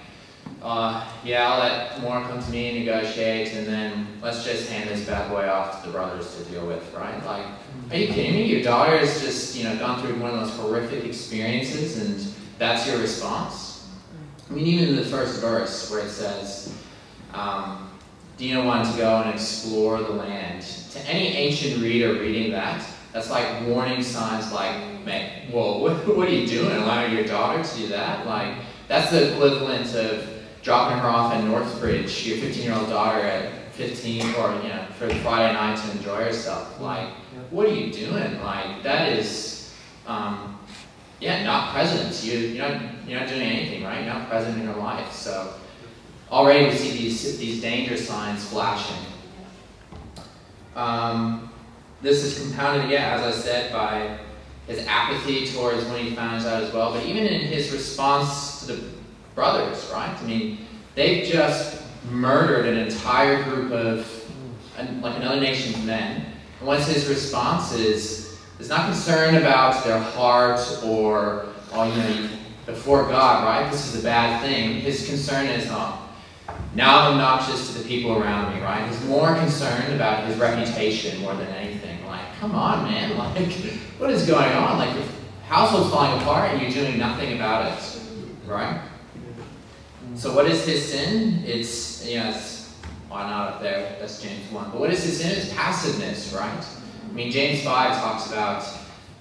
uh, 0.63 1.11
yeah, 1.25 1.49
I'll 1.49 1.59
let 1.59 2.01
more 2.03 2.21
come 2.23 2.41
to 2.41 2.51
me 2.51 2.69
and 2.69 2.87
negotiate, 2.87 3.53
and 3.55 3.67
then 3.67 4.07
let's 4.23 4.45
just 4.45 4.71
hand 4.71 4.89
this 4.89 5.05
bad 5.05 5.29
boy 5.29 5.49
off 5.49 5.81
to 5.81 5.89
the 5.89 5.93
brothers 5.93 6.37
to 6.37 6.45
deal 6.45 6.67
with, 6.67 6.95
right? 6.95 7.25
Like, 7.25 7.47
are 7.91 7.97
you 7.97 8.07
kidding 8.09 8.35
me? 8.35 8.45
Your 8.45 8.63
daughter 8.63 8.97
has 8.97 9.21
just, 9.21 9.57
you 9.57 9.65
know, 9.65 9.77
gone 9.77 10.01
through 10.01 10.21
one 10.21 10.31
of 10.31 10.39
those 10.39 10.57
horrific 10.57 11.05
experiences, 11.05 11.99
and 11.99 12.35
that's 12.59 12.87
your 12.87 12.99
response? 12.99 13.89
I 14.49 14.53
mean, 14.53 14.67
even 14.67 14.91
in 14.91 14.97
the 14.97 15.05
first 15.05 15.41
verse 15.41 15.91
where 15.91 16.01
it 16.01 16.11
says, 16.11 16.73
um, 17.33 17.90
Dinah 18.41 18.65
wanted 18.65 18.91
to 18.93 18.97
go 18.97 19.21
and 19.21 19.35
explore 19.35 19.99
the 19.99 20.13
land. 20.13 20.63
To 20.93 21.01
any 21.01 21.29
ancient 21.29 21.83
reader 21.83 22.15
reading 22.15 22.51
that, 22.53 22.83
that's 23.13 23.29
like 23.29 23.67
warning 23.67 24.03
signs 24.03 24.51
like, 24.51 25.05
man, 25.05 25.51
whoa, 25.51 25.79
what, 25.79 25.93
what 26.17 26.27
are 26.27 26.33
you 26.33 26.47
doing? 26.47 26.75
Allowing 26.75 27.13
your 27.13 27.25
daughter 27.25 27.63
to 27.63 27.77
do 27.77 27.89
that? 27.89 28.27
Like, 28.27 28.55
that's 28.89 29.11
the 29.11 29.35
equivalent 29.35 29.95
of 29.95 30.27
dropping 30.63 30.99
her 30.99 31.09
off 31.09 31.35
at 31.35 31.45
Northbridge, 31.45 32.27
your 32.27 32.39
15-year-old 32.39 32.89
daughter 32.89 33.21
at 33.21 33.73
15, 33.75 34.35
or, 34.37 34.55
you 34.63 34.69
know, 34.69 34.87
for 34.99 35.09
Friday 35.17 35.53
night 35.53 35.77
to 35.77 35.91
enjoy 35.93 36.25
herself. 36.25 36.81
Like, 36.81 37.09
what 37.51 37.67
are 37.67 37.75
you 37.75 37.93
doing? 37.93 38.41
Like, 38.43 38.83
that 38.83 39.13
is, 39.13 39.75
um, 40.07 40.59
yeah, 41.21 41.45
not 41.45 41.75
present. 41.75 42.25
You, 42.25 42.39
you're, 42.39 42.69
not, 42.69 42.83
you're 43.07 43.21
not 43.21 43.29
doing 43.29 43.43
anything, 43.43 43.85
right? 43.85 44.03
You're 44.03 44.15
not 44.15 44.29
present 44.31 44.59
in 44.59 44.67
her 44.67 44.81
life. 44.81 45.13
So, 45.13 45.55
Already 46.31 46.67
we 46.67 46.73
see 46.73 46.93
these, 46.93 47.39
these 47.39 47.61
danger 47.61 47.97
signs 47.97 48.49
flashing. 48.49 49.05
Um, 50.77 51.53
this 52.03 52.23
is 52.23 52.41
compounded, 52.41 52.91
yeah, 52.91 53.15
as 53.15 53.23
I 53.23 53.39
said, 53.39 53.73
by 53.73 54.19
his 54.67 54.87
apathy 54.87 55.47
towards 55.47 55.85
when 55.87 56.05
he 56.05 56.15
finds 56.15 56.47
out 56.47 56.63
as 56.63 56.73
well, 56.73 56.93
but 56.93 57.05
even 57.05 57.27
in 57.27 57.41
his 57.41 57.73
response 57.73 58.61
to 58.61 58.73
the 58.73 58.89
brothers, 59.35 59.91
right? 59.93 60.17
I 60.17 60.23
mean, 60.23 60.59
they've 60.95 61.27
just 61.27 61.83
murdered 62.11 62.67
an 62.67 62.79
entire 62.79 63.43
group 63.45 63.73
of, 63.73 64.31
like 65.03 65.17
another 65.17 65.41
nation's 65.41 65.85
men. 65.85 66.25
And 66.59 66.67
what's 66.67 66.87
his 66.87 67.09
response 67.09 67.73
is, 67.75 68.39
is 68.61 68.69
not 68.69 68.87
concerned 68.87 69.37
about 69.37 69.85
their 69.85 69.99
heart 69.99 70.61
or, 70.85 71.47
oh, 71.73 71.85
you 71.85 71.97
know, 71.97 72.29
before 72.67 73.03
God, 73.05 73.45
right? 73.45 73.71
This 73.71 73.93
is 73.93 74.01
a 74.01 74.05
bad 74.05 74.41
thing. 74.43 74.81
His 74.81 75.07
concern 75.07 75.47
is, 75.47 75.67
oh, 75.71 76.10
now 76.75 77.01
I'm 77.01 77.13
obnoxious 77.13 77.73
to 77.73 77.79
the 77.79 77.89
people 77.89 78.17
around 78.17 78.55
me, 78.55 78.63
right? 78.63 78.87
He's 78.89 79.05
more 79.07 79.35
concerned 79.35 79.93
about 79.95 80.27
his 80.27 80.37
reputation 80.39 81.21
more 81.21 81.35
than 81.35 81.49
anything. 81.49 82.07
Like, 82.07 82.25
come 82.39 82.55
on, 82.55 82.85
man. 82.85 83.17
Like, 83.21 83.53
what 83.99 84.11
is 84.11 84.27
going 84.27 84.53
on? 84.53 84.79
Like, 84.79 84.95
your 84.95 85.05
household's 85.47 85.91
falling 85.91 86.21
apart 86.21 86.51
and 86.51 86.63
you're 86.63 86.71
doing 86.71 86.99
nothing 86.99 87.35
about 87.35 87.73
it, 87.73 88.01
right? 88.47 88.81
So 90.15 90.35
what 90.35 90.47
is 90.47 90.65
his 90.65 90.91
sin? 90.91 91.43
It's, 91.45 92.07
you 92.07 92.19
know, 92.19 92.33
why 93.09 93.29
not 93.29 93.55
up 93.55 93.63
there? 93.63 93.97
That's 94.01 94.23
James 94.23 94.51
1. 94.51 94.71
But 94.71 94.81
what 94.81 94.91
is 94.91 95.03
his 95.05 95.21
sin? 95.21 95.33
It's 95.33 95.53
passiveness, 95.53 96.33
right? 96.33 96.67
I 97.09 97.13
mean, 97.13 97.31
James 97.31 97.63
5 97.63 98.01
talks 98.01 98.31
about 98.31 98.67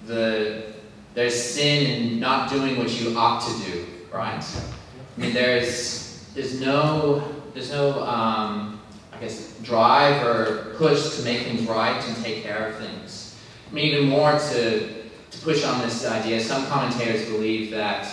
the 0.06 0.74
there's 1.16 1.36
sin 1.36 1.90
in 1.90 2.20
not 2.20 2.50
doing 2.50 2.78
what 2.78 2.90
you 3.00 3.18
ought 3.18 3.42
to 3.42 3.72
do, 3.72 3.86
right? 4.14 4.44
I 4.44 5.20
mean, 5.20 5.34
there's, 5.34 6.24
there's 6.34 6.62
no 6.62 7.24
there's 7.60 7.72
no, 7.72 8.02
um, 8.06 8.80
I 9.12 9.20
guess, 9.20 9.58
drive 9.64 10.26
or 10.26 10.76
push 10.78 11.18
to 11.18 11.24
make 11.24 11.42
things 11.42 11.68
right 11.68 12.02
and 12.08 12.24
take 12.24 12.42
care 12.42 12.70
of 12.70 12.78
things. 12.78 13.38
I 13.70 13.74
mean, 13.74 13.86
even 13.94 14.08
more 14.08 14.32
to, 14.32 15.04
to 15.04 15.40
push 15.42 15.66
on 15.66 15.82
this 15.82 16.06
idea, 16.06 16.40
some 16.40 16.66
commentators 16.68 17.26
believe 17.26 17.72
that 17.72 18.10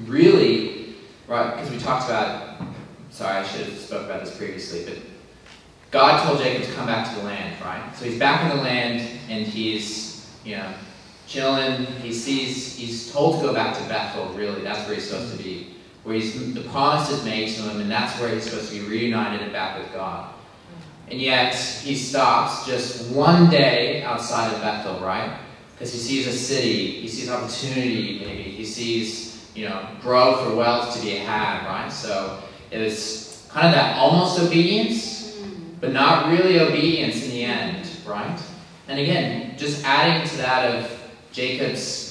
really, 0.00 0.96
right, 1.28 1.54
because 1.54 1.70
we 1.70 1.78
talked 1.78 2.06
about, 2.06 2.60
sorry, 3.10 3.36
I 3.36 3.44
should 3.44 3.66
have 3.66 3.78
spoke 3.78 4.06
about 4.06 4.24
this 4.24 4.36
previously, 4.36 4.84
but 4.84 4.98
God 5.92 6.26
told 6.26 6.40
Jacob 6.40 6.66
to 6.66 6.72
come 6.72 6.86
back 6.86 7.08
to 7.08 7.20
the 7.20 7.26
land, 7.26 7.54
right? 7.64 7.94
So 7.94 8.06
he's 8.06 8.18
back 8.18 8.50
in 8.50 8.56
the 8.56 8.64
land 8.64 9.08
and 9.28 9.46
he's, 9.46 10.28
you 10.44 10.56
know, 10.56 10.72
chilling. 11.28 11.86
He 12.02 12.12
sees, 12.12 12.74
he's 12.74 13.12
told 13.12 13.40
to 13.40 13.46
go 13.46 13.54
back 13.54 13.76
to 13.76 13.82
Bethel, 13.84 14.26
really. 14.34 14.62
That's 14.62 14.84
where 14.88 14.96
he's 14.96 15.08
supposed 15.08 15.36
to 15.36 15.40
be. 15.40 15.76
Where 16.02 16.14
he's, 16.14 16.54
the 16.54 16.62
promise 16.62 17.10
is 17.10 17.24
made 17.24 17.48
to 17.54 17.62
him, 17.62 17.80
and 17.80 17.90
that's 17.90 18.18
where 18.20 18.34
he's 18.34 18.44
supposed 18.44 18.72
to 18.72 18.80
be 18.80 18.86
reunited 18.86 19.42
and 19.42 19.52
back 19.52 19.78
with 19.78 19.92
God. 19.92 20.32
And 21.10 21.20
yet, 21.20 21.54
he 21.54 21.94
stops 21.94 22.66
just 22.66 23.10
one 23.10 23.50
day 23.50 24.02
outside 24.02 24.52
of 24.54 24.60
Bethel, 24.60 25.00
right? 25.00 25.38
Because 25.72 25.92
he 25.92 25.98
sees 25.98 26.26
a 26.26 26.32
city, 26.32 27.00
he 27.00 27.08
sees 27.08 27.28
opportunity, 27.28 28.22
maybe. 28.24 28.42
He 28.44 28.64
sees, 28.64 29.50
you 29.54 29.68
know, 29.68 29.86
growth 30.00 30.46
or 30.46 30.54
wealth 30.54 30.96
to 30.96 31.02
be 31.02 31.16
had, 31.16 31.66
right? 31.66 31.90
So 31.90 32.40
it 32.70 32.78
was 32.78 33.46
kind 33.50 33.66
of 33.66 33.72
that 33.72 33.96
almost 33.96 34.40
obedience, 34.40 35.38
but 35.80 35.92
not 35.92 36.30
really 36.30 36.60
obedience 36.60 37.24
in 37.24 37.30
the 37.30 37.44
end, 37.44 37.88
right? 38.06 38.40
And 38.86 39.00
again, 39.00 39.56
just 39.56 39.84
adding 39.84 40.28
to 40.28 40.36
that 40.38 40.74
of 40.74 41.10
Jacob's 41.32 42.09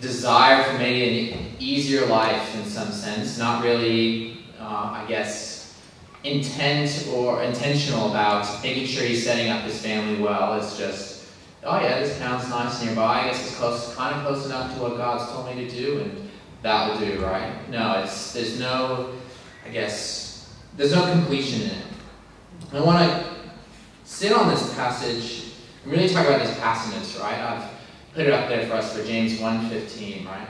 desire 0.00 0.62
for 0.64 0.78
maybe 0.78 1.32
an 1.32 1.46
easier 1.58 2.06
life 2.06 2.54
in 2.56 2.64
some 2.64 2.90
sense, 2.92 3.38
not 3.38 3.64
really, 3.64 4.38
uh, 4.60 5.02
I 5.02 5.04
guess, 5.08 5.80
intent 6.24 7.08
or 7.12 7.42
intentional 7.42 8.10
about 8.10 8.62
making 8.62 8.86
sure 8.86 9.04
he's 9.04 9.24
setting 9.24 9.50
up 9.50 9.62
his 9.62 9.80
family 9.80 10.20
well. 10.22 10.54
It's 10.54 10.76
just, 10.76 11.26
oh 11.64 11.80
yeah, 11.80 12.00
this 12.00 12.18
town's 12.18 12.48
nice 12.48 12.82
nearby. 12.84 13.20
I 13.20 13.24
guess 13.28 13.46
it's 13.46 13.56
close, 13.56 13.94
kind 13.94 14.14
of 14.16 14.26
close 14.26 14.46
enough 14.46 14.74
to 14.74 14.82
what 14.82 14.96
God's 14.96 15.30
told 15.32 15.54
me 15.54 15.66
to 15.66 15.70
do, 15.70 16.00
and 16.00 16.28
that 16.62 16.90
will 16.90 17.06
do, 17.06 17.20
right? 17.20 17.52
No, 17.70 18.00
it's 18.02 18.32
there's 18.32 18.58
no, 18.58 19.14
I 19.64 19.70
guess, 19.70 20.54
there's 20.76 20.92
no 20.92 21.10
completion 21.12 21.62
in 21.62 21.70
it. 21.70 21.84
I 22.72 22.80
want 22.80 22.98
to 22.98 23.26
sit 24.04 24.32
on 24.32 24.48
this 24.48 24.74
passage 24.74 25.52
and 25.84 25.92
really 25.92 26.08
talk 26.08 26.26
about 26.26 26.44
this 26.44 26.58
passionate, 26.58 27.22
right? 27.22 27.38
I've 27.38 27.75
put 28.16 28.26
it 28.26 28.32
up 28.32 28.48
there 28.48 28.66
for 28.66 28.72
us 28.72 28.96
for 28.96 29.04
James 29.04 29.38
1.15, 29.38 30.24
right? 30.24 30.48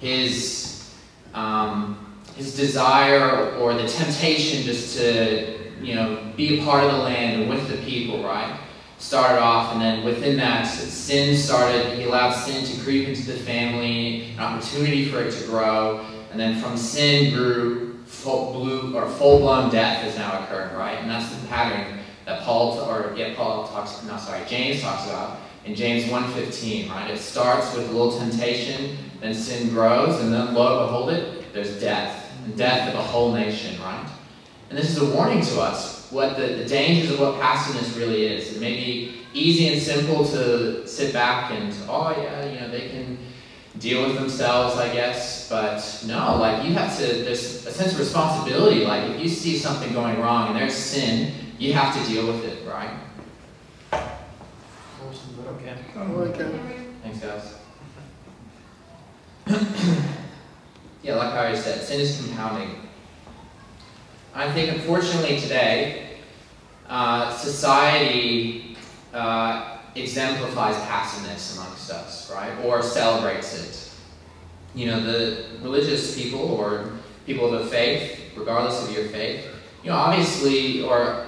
His, 0.00 0.90
um, 1.34 2.16
his 2.36 2.56
desire 2.56 3.54
or 3.56 3.74
the 3.74 3.86
temptation 3.86 4.62
just 4.62 4.96
to, 4.96 5.58
you 5.82 5.94
know, 5.94 6.32
be 6.38 6.58
a 6.58 6.64
part 6.64 6.82
of 6.82 6.90
the 6.90 6.96
land 6.96 7.42
and 7.42 7.50
with 7.50 7.68
the 7.68 7.76
people, 7.84 8.24
right? 8.24 8.58
Started 8.96 9.42
off, 9.42 9.74
and 9.74 9.82
then 9.82 10.04
within 10.06 10.38
that, 10.38 10.62
sin 10.62 11.36
started. 11.36 11.98
He 11.98 12.04
allowed 12.04 12.30
sin 12.30 12.64
to 12.64 12.82
creep 12.82 13.06
into 13.06 13.30
the 13.30 13.38
family, 13.40 14.30
an 14.30 14.40
opportunity 14.40 15.10
for 15.10 15.20
it 15.20 15.32
to 15.32 15.44
grow, 15.44 16.06
and 16.30 16.40
then 16.40 16.62
from 16.62 16.78
sin 16.78 17.34
grew 17.34 17.98
full 18.06 18.54
blue 18.54 18.96
or 18.96 19.06
full-blown 19.06 19.70
death 19.70 20.02
has 20.02 20.16
now 20.16 20.42
occurred, 20.42 20.72
right? 20.78 20.98
And 20.98 21.10
that's 21.10 21.34
the 21.34 21.46
pattern 21.48 21.98
that 22.24 22.40
Paul 22.42 22.78
or 22.80 23.12
yeah, 23.16 23.34
Paul 23.34 23.66
talks. 23.66 24.02
No, 24.04 24.16
sorry, 24.16 24.40
James 24.46 24.80
talks 24.80 25.06
about 25.06 25.40
in 25.64 25.74
James 25.74 26.04
1.15, 26.04 26.90
right? 26.90 27.10
It 27.10 27.18
starts 27.18 27.74
with 27.74 27.88
a 27.88 27.92
little 27.92 28.18
temptation, 28.18 28.96
then 29.20 29.34
sin 29.34 29.68
grows, 29.68 30.20
and 30.20 30.32
then 30.32 30.54
lo 30.54 30.80
and 30.80 30.88
behold 30.88 31.10
it, 31.10 31.52
there's 31.52 31.78
death. 31.80 32.32
And 32.44 32.56
death 32.56 32.88
of 32.88 32.98
a 32.98 33.02
whole 33.02 33.32
nation, 33.32 33.80
right? 33.80 34.08
And 34.68 34.78
this 34.78 34.90
is 34.90 34.98
a 34.98 35.14
warning 35.14 35.42
to 35.42 35.60
us, 35.60 36.10
what 36.10 36.36
the, 36.36 36.46
the 36.46 36.64
dangers 36.64 37.12
of 37.12 37.20
what 37.20 37.40
passiveness 37.40 37.96
really 37.96 38.26
is. 38.26 38.56
It 38.56 38.60
may 38.60 38.74
be 38.74 39.22
easy 39.34 39.68
and 39.68 39.80
simple 39.80 40.24
to 40.28 40.86
sit 40.86 41.12
back 41.12 41.52
and, 41.52 41.74
oh 41.88 42.10
yeah, 42.10 42.46
you 42.46 42.60
know, 42.60 42.68
they 42.68 42.88
can 42.88 43.18
deal 43.78 44.06
with 44.06 44.16
themselves, 44.16 44.76
I 44.76 44.92
guess, 44.92 45.48
but 45.48 46.04
no, 46.06 46.36
like 46.36 46.66
you 46.66 46.74
have 46.74 46.96
to, 46.98 47.04
there's 47.04 47.66
a 47.66 47.72
sense 47.72 47.92
of 47.92 47.98
responsibility, 47.98 48.84
like 48.84 49.10
if 49.10 49.20
you 49.20 49.28
see 49.28 49.56
something 49.56 49.92
going 49.92 50.20
wrong 50.20 50.48
and 50.48 50.56
there's 50.56 50.74
sin, 50.74 51.32
you 51.58 51.72
have 51.72 51.94
to 51.94 52.12
deal 52.12 52.26
with 52.26 52.44
it, 52.44 52.66
right? 52.66 52.90
Okay. 55.12 55.74
Okay. 55.96 56.86
Thanks, 57.02 57.18
guys. 57.20 57.54
yeah, 61.02 61.16
like 61.16 61.34
I 61.34 61.38
already 61.38 61.58
said, 61.58 61.82
sin 61.82 62.00
is 62.00 62.16
compounding. 62.16 62.88
I 64.34 64.50
think, 64.52 64.72
unfortunately, 64.72 65.38
today, 65.38 66.16
uh, 66.88 67.36
society 67.36 68.76
uh, 69.12 69.78
exemplifies 69.94 70.76
passiveness 70.86 71.58
amongst 71.58 71.90
us, 71.90 72.30
right? 72.32 72.52
Or 72.64 72.82
celebrates 72.82 73.54
it. 73.58 73.90
You 74.74 74.86
know, 74.86 75.02
the 75.02 75.44
religious 75.60 76.16
people 76.16 76.40
or 76.40 76.92
people 77.26 77.52
of 77.52 77.64
the 77.64 77.70
faith, 77.70 78.18
regardless 78.34 78.82
of 78.82 78.94
your 78.96 79.08
faith, 79.08 79.46
you 79.82 79.90
know, 79.90 79.96
obviously, 79.96 80.82
or 80.82 81.26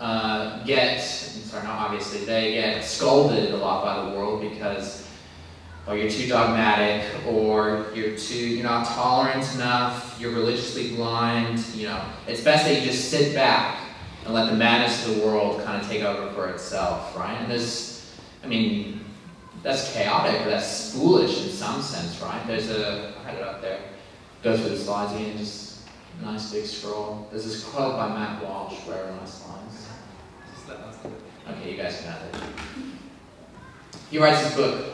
uh, 0.00 0.64
get, 0.64 1.25
sorry, 1.46 1.64
not 1.64 1.78
obviously, 1.78 2.24
they 2.24 2.52
get 2.52 2.84
scolded 2.84 3.52
a 3.52 3.56
lot 3.56 3.84
by 3.84 4.10
the 4.10 4.16
world 4.16 4.40
because 4.40 5.06
or 5.86 5.92
oh, 5.92 5.96
you're 5.96 6.10
too 6.10 6.26
dogmatic, 6.26 7.08
or 7.28 7.86
you're 7.94 8.16
too, 8.16 8.34
you're 8.34 8.64
not 8.64 8.84
tolerant 8.88 9.54
enough, 9.54 10.16
you're 10.18 10.32
religiously 10.32 10.96
blind, 10.96 11.64
you 11.76 11.86
know. 11.86 12.02
It's 12.26 12.40
best 12.40 12.64
that 12.64 12.74
you 12.74 12.80
just 12.84 13.08
sit 13.08 13.32
back 13.36 13.78
and 14.24 14.34
let 14.34 14.50
the 14.50 14.56
madness 14.56 15.06
of 15.06 15.14
the 15.14 15.24
world 15.24 15.62
kind 15.62 15.80
of 15.80 15.88
take 15.88 16.02
over 16.02 16.32
for 16.32 16.48
itself, 16.48 17.16
right? 17.16 17.36
And 17.40 17.48
there's, 17.48 18.12
I 18.42 18.48
mean, 18.48 19.04
that's 19.62 19.92
chaotic, 19.92 20.40
or 20.40 20.50
that's 20.50 20.92
foolish 20.92 21.44
in 21.44 21.50
some 21.50 21.80
sense, 21.80 22.20
right? 22.20 22.44
There's 22.48 22.68
a, 22.68 23.14
I 23.20 23.30
had 23.30 23.38
it 23.38 23.42
up 23.44 23.62
there, 23.62 23.78
go 24.42 24.56
through 24.56 24.70
the 24.70 24.78
slides 24.78 25.12
again, 25.12 25.38
just 25.38 25.86
nice 26.20 26.50
big 26.50 26.64
scroll. 26.64 27.28
There's 27.30 27.44
this 27.44 27.62
quote 27.62 27.96
by 27.96 28.08
Matt 28.08 28.42
Walsh, 28.42 28.74
where 28.86 29.04
are 29.04 29.12
my 29.12 29.24
slides? 29.24 29.65
Okay, 31.48 31.72
you 31.72 31.76
guys 31.76 32.00
can 32.00 32.12
have 32.12 32.22
it. 32.22 32.42
He 34.10 34.18
writes 34.18 34.42
this 34.42 34.56
book 34.56 34.92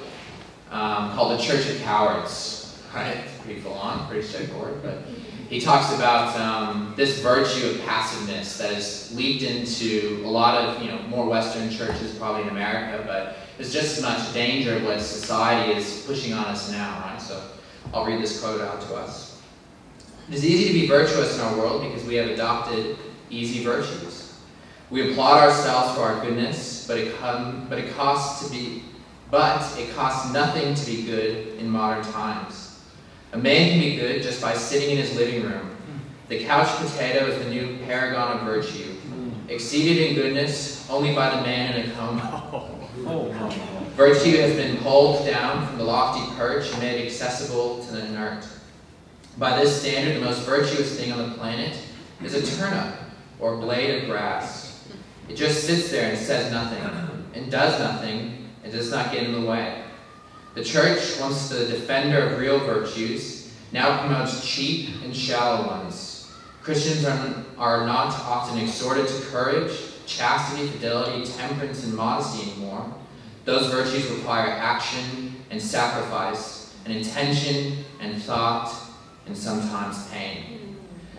um, 0.71 1.13
called 1.13 1.39
The 1.39 1.43
Church 1.43 1.69
of 1.69 1.81
Cowards. 1.83 2.59
Right? 2.95 3.25
Pretty 3.43 3.59
full 3.59 3.73
on, 3.73 4.07
pretty 4.07 4.21
straightforward, 4.21 4.83
but 4.83 4.99
he 5.49 5.63
talks 5.63 5.95
about 5.95 6.39
um, 6.39 6.93
this 6.95 7.21
virtue 7.21 7.71
of 7.71 7.81
passiveness 7.87 8.59
that 8.59 8.71
has 8.71 9.11
leaked 9.17 9.43
into 9.43 10.23
a 10.27 10.29
lot 10.29 10.63
of, 10.63 10.83
you 10.83 10.91
know, 10.91 10.99
more 11.05 11.27
Western 11.27 11.71
churches, 11.71 12.15
probably 12.17 12.43
in 12.43 12.49
America, 12.49 13.03
but 13.07 13.37
there's 13.57 13.73
just 13.73 13.97
as 13.97 14.03
much 14.03 14.35
danger 14.35 14.77
of 14.77 14.85
what 14.85 15.01
society 15.01 15.73
is 15.73 16.05
pushing 16.07 16.35
on 16.35 16.45
us 16.45 16.71
now, 16.71 17.01
right? 17.01 17.19
So 17.19 17.43
I'll 17.95 18.05
read 18.05 18.21
this 18.23 18.41
quote 18.43 18.61
out 18.61 18.83
to 18.83 18.95
us. 18.95 19.41
It 20.29 20.35
is 20.35 20.45
easy 20.45 20.69
to 20.69 20.73
be 20.81 20.87
virtuous 20.87 21.35
in 21.39 21.41
our 21.45 21.57
world 21.57 21.83
because 21.83 22.07
we 22.07 22.17
have 22.17 22.29
adopted 22.29 22.99
easy 23.31 23.65
virtues. 23.65 24.22
We 24.93 25.11
applaud 25.11 25.43
ourselves 25.43 25.97
for 25.97 26.03
our 26.03 26.23
goodness, 26.23 26.87
but 26.87 26.99
it, 26.99 27.17
come, 27.17 27.67
but 27.71 27.79
it 27.79 27.95
costs 27.95 28.47
to 28.47 28.53
be 28.53 28.85
but 29.31 29.67
it 29.79 29.95
costs 29.95 30.31
nothing 30.31 30.75
to 30.75 30.85
be 30.85 31.05
good 31.05 31.59
in 31.59 31.67
modern 31.67 32.05
times. 32.13 32.79
A 33.33 33.39
man 33.39 33.71
can 33.71 33.81
be 33.81 33.97
good 33.97 34.23
just 34.23 34.43
by 34.43 34.53
sitting 34.53 34.91
in 34.91 34.99
his 34.99 35.17
living 35.17 35.45
room. 35.45 35.75
The 36.29 36.45
couch 36.45 36.69
potato 36.77 37.25
is 37.25 37.43
the 37.43 37.49
new 37.49 37.79
paragon 37.87 38.37
of 38.37 38.45
virtue, 38.45 38.95
exceeded 39.49 40.11
in 40.11 40.15
goodness 40.15 40.87
only 40.91 41.15
by 41.15 41.35
the 41.37 41.41
man 41.41 41.81
in 41.81 41.91
a 41.91 41.95
coma. 41.95 42.79
Virtue 43.97 44.37
has 44.37 44.55
been 44.55 44.77
pulled 44.79 45.25
down 45.25 45.67
from 45.67 45.79
the 45.79 45.85
lofty 45.85 46.31
perch 46.37 46.71
and 46.71 46.81
made 46.81 47.07
accessible 47.07 47.83
to 47.87 47.93
the 47.93 48.05
inert. 48.05 48.47
By 49.39 49.59
this 49.59 49.81
standard, 49.81 50.17
the 50.17 50.25
most 50.27 50.43
virtuous 50.43 50.99
thing 50.99 51.11
on 51.11 51.31
the 51.31 51.35
planet 51.37 51.79
is 52.23 52.35
a 52.35 52.57
turnip 52.59 52.95
or 53.41 53.57
blade 53.57 54.03
of 54.03 54.11
grass. 54.11 54.62
It 55.33 55.37
just 55.37 55.65
sits 55.65 55.91
there 55.91 56.11
and 56.11 56.19
says 56.19 56.53
nothing 56.53 56.85
and 57.33 57.51
does 57.51 57.81
nothing 57.81 58.51
and 58.63 58.71
does 58.71 58.91
not 58.91 59.11
get 59.11 59.23
in 59.23 59.33
the 59.33 59.49
way. 59.49 59.83
The 60.55 60.63
church, 60.63 61.19
once 61.19 61.49
the 61.49 61.65
defender 61.65 62.27
of 62.27 62.39
real 62.39 62.59
virtues, 62.59 63.51
now 63.73 64.01
promotes 64.01 64.47
cheap 64.47 64.91
and 65.03 65.17
shallow 65.17 65.67
ones. 65.67 66.31
Christians 66.63 67.07
are, 67.07 67.45
are 67.57 67.87
not 67.87 68.13
often 68.13 68.59
exhorted 68.59 69.09
to 69.09 69.21
courage, 69.31 69.73
chastity, 70.05 70.69
fidelity, 70.69 71.25
temperance, 71.25 71.83
and 71.83 71.95
modesty 71.95 72.51
anymore. 72.51 72.95
Those 73.47 73.73
virtues 73.73 74.11
require 74.11 74.49
action 74.49 75.37
and 75.51 75.63
sacrifice, 75.63 76.77
and 76.85 76.95
intention 76.95 77.87
and 78.01 78.23
thought, 78.23 78.71
and 79.27 79.35
sometimes 79.35 80.09
pain. 80.09 80.77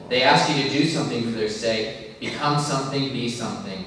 They 0.07 0.21
ask 0.21 0.55
you 0.55 0.61
to 0.61 0.69
do 0.69 0.87
something 0.87 1.23
for 1.23 1.31
their 1.31 1.49
sake, 1.49 2.19
become 2.19 2.59
something, 2.59 3.11
be 3.11 3.27
something. 3.27 3.85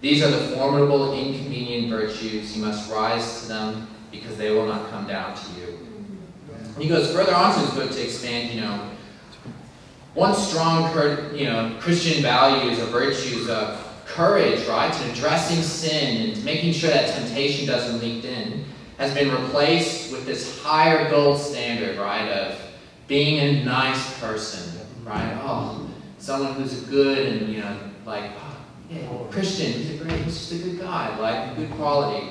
These 0.00 0.22
are 0.22 0.30
the 0.30 0.56
formidable, 0.56 1.12
inconvenient 1.12 1.90
virtues. 1.90 2.56
You 2.56 2.64
must 2.64 2.90
rise 2.90 3.42
to 3.42 3.48
them 3.48 3.88
because 4.10 4.36
they 4.36 4.50
will 4.50 4.66
not 4.66 4.90
come 4.90 5.06
down 5.06 5.34
to 5.34 5.60
you. 5.60 5.78
He 6.78 6.88
goes 6.88 7.12
further 7.12 7.34
on 7.34 7.52
to 7.54 7.60
his 7.60 7.70
book 7.70 7.90
to 7.90 8.02
expand, 8.02 8.54
you 8.54 8.62
know, 8.62 8.90
one 10.14 10.34
strong, 10.34 10.92
you 11.36 11.44
know, 11.44 11.76
Christian 11.80 12.22
values 12.22 12.78
or 12.80 12.86
virtues 12.86 13.48
of 13.48 13.86
courage, 14.06 14.66
right, 14.66 14.92
in 15.02 15.10
addressing 15.10 15.62
sin 15.62 16.30
and 16.30 16.44
making 16.44 16.72
sure 16.72 16.90
that 16.90 17.14
temptation 17.14 17.66
doesn't 17.66 18.00
leak 18.00 18.24
in, 18.24 18.64
has 18.98 19.14
been 19.14 19.30
replaced 19.30 20.10
with 20.10 20.26
this 20.26 20.60
higher 20.62 21.08
gold 21.10 21.38
standard, 21.38 21.96
right, 21.98 22.28
of 22.28 22.60
being 23.06 23.38
a 23.38 23.64
nice 23.64 24.18
person, 24.18 24.80
right? 25.04 25.38
Oh, 25.42 25.88
someone 26.18 26.54
who's 26.54 26.80
good 26.82 27.26
and, 27.26 27.52
you 27.52 27.60
know, 27.60 27.76
like, 28.04 28.30
yeah, 28.90 29.08
Christian, 29.30 29.72
he's 29.72 30.00
a 30.00 30.04
great, 30.04 30.20
he's 30.22 30.36
just 30.36 30.52
a 30.52 30.58
good 30.58 30.80
guy, 30.80 31.16
like, 31.18 31.56
good 31.56 31.70
quality, 31.72 32.26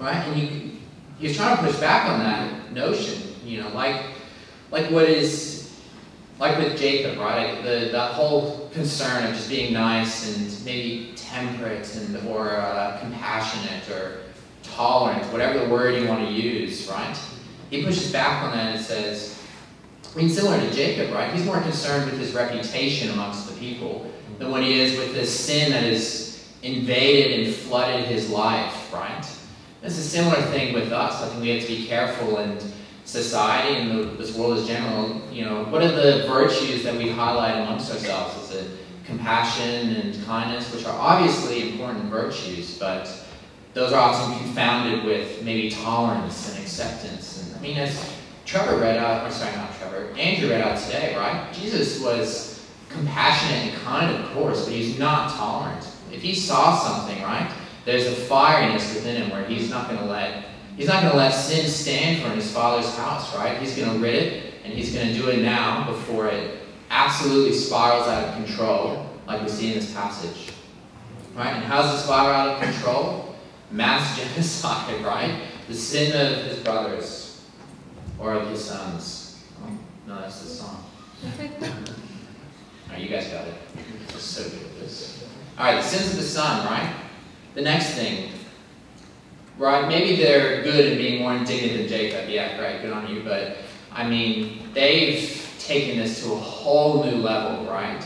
right? 0.00 0.16
And 0.16 0.36
you, 0.36 0.72
you're 1.20 1.32
trying 1.32 1.56
to 1.56 1.62
push 1.62 1.78
back 1.78 2.08
on 2.10 2.18
that 2.18 2.72
notion, 2.72 3.34
you 3.44 3.62
know, 3.62 3.68
like, 3.68 4.02
like 4.72 4.90
what 4.90 5.08
is, 5.08 5.80
like 6.40 6.58
with 6.58 6.76
Jacob, 6.76 7.18
right? 7.18 7.62
The, 7.62 7.90
that 7.92 8.12
whole 8.12 8.68
concern 8.72 9.24
of 9.24 9.34
just 9.34 9.48
being 9.48 9.72
nice 9.72 10.36
and 10.36 10.64
maybe 10.64 11.12
temperate 11.14 11.94
and, 11.94 12.16
or 12.26 12.56
uh, 12.56 12.98
compassionate 13.00 13.88
or 13.90 14.22
tolerant, 14.64 15.24
whatever 15.32 15.60
the 15.60 15.68
word 15.68 15.94
you 15.94 16.08
want 16.08 16.26
to 16.26 16.32
use, 16.32 16.88
right? 16.88 17.16
He 17.70 17.84
pushes 17.84 18.10
back 18.10 18.42
on 18.42 18.50
that 18.50 18.74
and 18.74 18.84
says, 18.84 19.40
I 20.12 20.18
mean, 20.18 20.28
similar 20.28 20.58
to 20.58 20.72
Jacob, 20.72 21.14
right? 21.14 21.32
He's 21.32 21.44
more 21.44 21.60
concerned 21.60 22.10
with 22.10 22.18
his 22.18 22.32
reputation 22.32 23.10
amongst 23.10 23.48
the 23.48 23.54
people 23.58 24.10
than 24.38 24.50
what 24.50 24.62
he 24.62 24.80
is 24.80 24.98
with 24.98 25.14
this 25.14 25.32
sin 25.38 25.72
that 25.72 25.82
has 25.82 26.44
invaded 26.62 27.40
and 27.46 27.54
flooded 27.54 28.06
his 28.06 28.30
life, 28.30 28.92
right? 28.92 29.24
It's 29.82 29.98
a 29.98 30.02
similar 30.02 30.40
thing 30.42 30.74
with 30.74 30.92
us. 30.92 31.22
I 31.22 31.28
think 31.28 31.42
we 31.42 31.50
have 31.50 31.62
to 31.62 31.68
be 31.68 31.86
careful 31.86 32.38
in 32.38 32.58
society 33.04 33.76
and 33.76 33.90
the, 33.90 34.04
this 34.16 34.36
world 34.36 34.58
as 34.58 34.66
general. 34.66 35.22
You 35.30 35.44
know, 35.44 35.64
what 35.64 35.82
are 35.82 35.92
the 35.92 36.26
virtues 36.26 36.82
that 36.82 36.96
we 36.96 37.08
highlight 37.08 37.62
amongst 37.62 37.92
ourselves? 37.92 38.50
Is 38.50 38.62
it 38.62 38.70
compassion 39.06 39.96
and 39.96 40.26
kindness, 40.26 40.72
which 40.74 40.84
are 40.84 40.98
obviously 40.98 41.70
important 41.70 42.04
virtues, 42.06 42.76
but 42.78 43.08
those 43.72 43.92
are 43.92 44.00
often 44.00 44.36
confounded 44.38 45.04
with 45.04 45.42
maybe 45.42 45.70
tolerance 45.70 46.50
and 46.50 46.62
acceptance. 46.62 47.42
And 47.42 47.56
I 47.56 47.60
mean, 47.60 47.76
as 47.78 48.12
Trevor 48.44 48.78
read 48.78 48.96
out, 48.98 49.26
or 49.26 49.30
sorry, 49.30 49.54
not 49.56 49.76
Trevor, 49.78 50.10
Andrew 50.16 50.50
read 50.50 50.60
out 50.60 50.78
today, 50.78 51.14
right? 51.16 51.52
Jesus 51.52 52.02
was 52.02 52.55
compassionate 52.96 53.72
and 53.72 53.82
kind, 53.82 54.16
of 54.16 54.30
course, 54.32 54.64
but 54.64 54.72
he's 54.72 54.98
not 54.98 55.30
tolerant. 55.32 55.86
If 56.12 56.22
he 56.22 56.34
saw 56.34 56.78
something, 56.78 57.22
right, 57.22 57.50
there's 57.84 58.06
a 58.06 58.12
fieriness 58.12 58.94
within 58.94 59.22
him 59.22 59.30
where 59.30 59.44
he's 59.44 59.70
not 59.70 59.88
going 59.88 60.00
to 60.00 60.06
let 60.06 60.44
he's 60.76 60.88
not 60.88 61.00
going 61.00 61.12
to 61.12 61.16
let 61.16 61.30
sin 61.30 61.66
stand 61.68 62.22
for 62.22 62.28
in 62.28 62.34
his 62.36 62.52
father's 62.52 62.94
house, 62.96 63.34
right? 63.34 63.58
He's 63.58 63.76
going 63.76 63.92
to 63.92 63.98
rid 63.98 64.14
it, 64.14 64.54
and 64.64 64.72
he's 64.72 64.94
going 64.94 65.08
to 65.08 65.14
do 65.14 65.28
it 65.28 65.40
now 65.42 65.86
before 65.90 66.28
it 66.28 66.58
absolutely 66.90 67.52
spirals 67.52 68.06
out 68.08 68.24
of 68.24 68.34
control, 68.34 69.06
like 69.26 69.42
we 69.42 69.48
see 69.48 69.68
in 69.68 69.74
this 69.74 69.92
passage. 69.92 70.52
Right? 71.34 71.54
And 71.54 71.64
how's 71.64 71.92
the 71.92 71.98
spiral 71.98 72.34
out 72.34 72.48
of 72.56 72.62
control? 72.62 73.34
Mass 73.70 74.18
genocide, 74.34 75.04
right? 75.04 75.42
The 75.68 75.74
sin 75.74 76.12
of 76.14 76.44
his 76.44 76.58
brothers 76.60 77.44
or 78.18 78.34
of 78.34 78.48
his 78.48 78.64
sons. 78.64 79.44
Oh, 79.62 79.70
no, 80.06 80.20
that's 80.20 80.40
the 80.40 80.48
song. 80.48 80.84
All 82.86 82.92
right, 82.92 83.02
you 83.02 83.08
guys 83.08 83.26
got 83.28 83.46
it. 83.46 83.54
This 84.08 84.22
so 84.22 84.42
good 84.44 84.62
at 84.62 84.80
this. 84.80 85.24
All 85.58 85.66
right, 85.66 85.76
the 85.76 85.88
sins 85.88 86.10
of 86.12 86.16
the 86.16 86.22
son, 86.22 86.66
right? 86.66 86.94
The 87.54 87.62
next 87.62 87.94
thing, 87.94 88.30
right? 89.58 89.88
Maybe 89.88 90.16
they're 90.16 90.62
good 90.62 90.92
in 90.92 90.98
being 90.98 91.22
more 91.22 91.34
indignant 91.34 91.78
than 91.78 91.88
Jacob. 91.88 92.28
Yeah, 92.28 92.60
right, 92.60 92.80
good 92.82 92.92
on 92.92 93.12
you. 93.14 93.22
But, 93.22 93.56
I 93.92 94.08
mean, 94.08 94.70
they've 94.74 95.42
taken 95.58 95.98
this 95.98 96.22
to 96.22 96.32
a 96.32 96.36
whole 96.36 97.04
new 97.04 97.16
level, 97.16 97.66
right? 97.66 98.04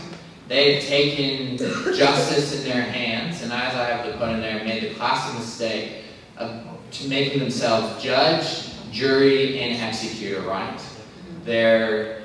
They've 0.48 0.82
taken 0.82 1.56
justice 1.56 2.56
in 2.56 2.68
their 2.68 2.82
hands, 2.82 3.42
and 3.42 3.52
as 3.52 3.74
I 3.74 3.84
have 3.84 4.04
to 4.06 4.18
put 4.18 4.30
in 4.30 4.40
there, 4.40 4.64
made 4.64 4.82
the 4.82 4.94
classic 4.94 5.38
mistake 5.38 6.04
of 6.36 6.64
making 7.06 7.38
themselves 7.38 8.02
judge 8.02 8.70
jury 8.90 9.60
and 9.60 9.88
executor, 9.88 10.42
right? 10.42 10.80
There, 11.44 12.22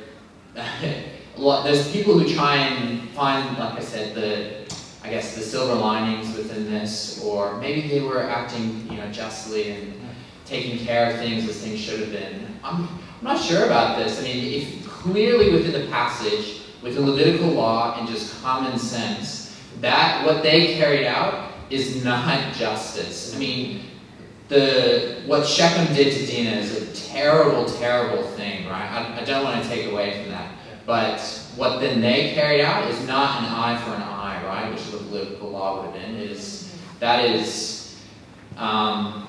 there's 1.38 1.92
people 1.92 2.18
who 2.18 2.34
try 2.34 2.58
and 2.58 3.10
find, 3.10 3.58
like 3.58 3.78
I 3.78 3.80
said, 3.80 4.16
the, 4.16 4.76
I 5.04 5.10
guess, 5.10 5.36
the 5.36 5.42
silver 5.42 5.76
linings 5.76 6.36
within 6.36 6.66
this, 6.66 7.24
or 7.24 7.60
maybe 7.60 7.88
they 7.88 8.02
were 8.02 8.24
acting, 8.24 8.88
you 8.90 8.98
know, 8.98 9.12
justly 9.12 9.72
and 9.72 9.94
taking 10.46 10.86
care 10.86 11.12
of 11.12 11.18
things 11.18 11.48
as 11.50 11.62
things 11.62 11.80
should 11.80 12.00
have 12.00 12.12
been. 12.12 12.46
I'm, 12.64 12.88
I'm 12.88 13.24
not 13.24 13.42
sure 13.42 13.66
about 13.66 13.98
this. 13.98 14.20
I 14.20 14.24
mean, 14.24 14.62
if 14.62 14.88
clearly 14.88 15.52
within 15.52 15.72
the 15.72 15.88
passage, 15.92 16.62
within 16.82 17.06
Levitical 17.06 17.50
law 17.50 18.00
and 18.00 18.08
just 18.08 18.42
common 18.42 18.78
sense, 18.80 19.60
that 19.82 20.26
what 20.26 20.44
they 20.44 20.76
carried 20.76 21.06
out 21.06 21.52
is 21.70 22.04
not 22.04 22.54
justice. 22.54 23.36
I 23.36 23.40
mean, 23.40 23.82
the 24.48 25.24
what 25.26 25.46
Shechem 25.46 25.94
did 25.96 26.14
to 26.14 26.32
Dinah 26.32 26.58
is 26.58 26.76
a 26.78 27.10
terrible, 27.10 27.66
terrible 27.66 28.24
thing, 28.30 28.68
right? 28.68 28.88
I, 28.88 29.22
I 29.22 29.24
don't 29.24 29.44
want 29.44 29.64
to 29.64 29.70
take 29.70 29.92
away 29.92 30.22
from 30.22 30.32
that. 30.32 30.52
But 30.86 31.20
what 31.56 31.80
then 31.80 32.02
they 32.02 32.34
carried 32.34 32.62
out 32.62 32.90
is 32.90 33.08
not 33.08 33.40
an 33.40 33.46
eye 33.46 33.78
for 33.84 33.92
an 33.96 34.02
eye, 34.02 34.44
right? 34.46 34.72
Which 34.72 34.86
the 35.40 35.44
law 35.46 35.78
would 35.78 35.86
have 35.86 35.94
been. 35.94 36.16
Is 36.16 36.76
that 37.00 37.26
is 37.26 38.00
um, 38.58 39.28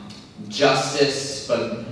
justice, 0.48 1.46
but 1.48 1.84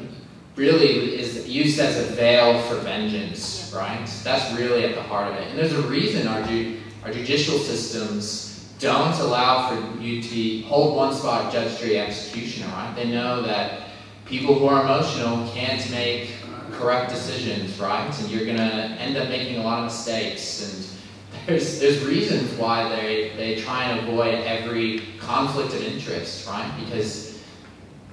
really 0.56 1.18
is 1.18 1.48
used 1.48 1.80
as 1.80 1.98
a 1.98 2.14
veil 2.14 2.60
for 2.62 2.76
vengeance, 2.76 3.72
right? 3.74 4.06
That's 4.22 4.52
really 4.56 4.84
at 4.84 4.94
the 4.94 5.02
heart 5.02 5.32
of 5.32 5.38
it. 5.38 5.48
And 5.48 5.58
there's 5.58 5.72
a 5.72 5.82
reason 5.82 6.28
our, 6.28 6.42
ju- 6.46 6.80
our 7.04 7.12
judicial 7.12 7.58
systems 7.58 8.72
don't 8.78 9.18
allow 9.20 9.68
for 9.68 10.00
you 10.00 10.22
to 10.22 10.62
hold 10.68 10.96
one 10.96 11.14
spot 11.14 11.52
judge, 11.52 11.78
jury, 11.78 11.98
executioner, 11.98 12.68
right? 12.68 12.92
They 12.94 13.10
know 13.10 13.42
that 13.42 13.88
people 14.26 14.58
who 14.58 14.66
are 14.66 14.82
emotional 14.82 15.48
can't 15.52 15.90
make 15.90 16.30
correct 16.78 17.10
decisions, 17.10 17.78
right? 17.78 18.08
And 18.20 18.30
you're 18.30 18.44
going 18.44 18.56
to 18.56 18.62
end 18.62 19.16
up 19.16 19.28
making 19.28 19.58
a 19.58 19.62
lot 19.62 19.78
of 19.78 19.84
mistakes. 19.86 20.62
And 20.62 21.46
there's, 21.46 21.80
there's 21.80 22.04
reasons 22.04 22.52
why 22.58 22.88
they, 22.88 23.32
they 23.36 23.56
try 23.60 23.84
and 23.84 24.08
avoid 24.08 24.34
every 24.44 25.02
conflict 25.18 25.74
of 25.74 25.82
interest, 25.82 26.46
right? 26.46 26.70
Because 26.84 27.42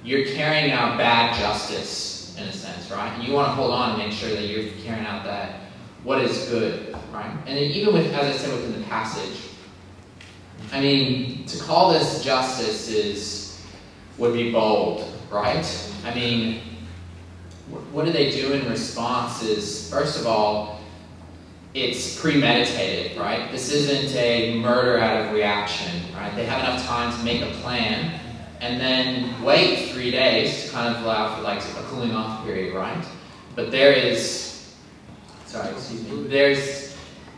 you're 0.04 0.26
carrying 0.26 0.72
out 0.72 0.98
bad 0.98 1.38
justice, 1.38 2.36
in 2.36 2.44
a 2.44 2.52
sense, 2.52 2.90
right? 2.90 3.08
And 3.14 3.24
you 3.24 3.32
want 3.32 3.48
to 3.48 3.52
hold 3.52 3.70
on 3.70 3.90
and 3.90 3.98
make 3.98 4.12
sure 4.12 4.30
that 4.30 4.42
you're 4.42 4.70
carrying 4.82 5.06
out 5.06 5.24
that 5.24 5.60
what 6.04 6.20
is 6.20 6.48
good, 6.48 6.96
right? 7.12 7.32
And 7.46 7.58
even 7.58 7.94
with, 7.94 8.12
as 8.12 8.34
I 8.34 8.36
said 8.36 8.52
within 8.52 8.80
the 8.80 8.86
passage, 8.88 9.40
I 10.72 10.80
mean, 10.80 11.46
to 11.46 11.58
call 11.58 11.92
this 11.92 12.24
justice 12.24 12.88
is 12.88 13.62
would 14.18 14.34
be 14.34 14.52
bold, 14.52 15.08
right? 15.30 15.66
I 16.04 16.14
mean, 16.14 16.60
what 17.92 18.04
do 18.04 18.12
they 18.12 18.30
do 18.30 18.52
in 18.52 18.68
response 18.68 19.42
is, 19.42 19.90
first 19.90 20.18
of 20.18 20.26
all, 20.26 20.80
it's 21.74 22.20
premeditated, 22.20 23.16
right? 23.16 23.50
This 23.50 23.72
isn't 23.72 24.14
a 24.16 24.60
murder 24.60 24.98
out 24.98 25.24
of 25.24 25.32
reaction, 25.32 26.02
right? 26.14 26.34
They 26.36 26.44
have 26.44 26.60
enough 26.60 26.84
time 26.86 27.16
to 27.16 27.24
make 27.24 27.40
a 27.40 27.50
plan 27.60 28.20
and 28.60 28.80
then 28.80 29.42
wait 29.42 29.90
three 29.90 30.10
days 30.10 30.64
to 30.64 30.70
kind 30.70 30.94
of 30.94 31.02
allow 31.02 31.34
for 31.34 31.42
like 31.42 31.60
a 31.60 31.82
cooling 31.88 32.12
off 32.12 32.44
period, 32.44 32.74
right? 32.74 33.04
But 33.56 33.70
there 33.70 33.92
is, 33.92 34.74
sorry, 35.46 35.70
excuse 35.70 36.06
me, 36.08 36.28
there's 36.28 36.96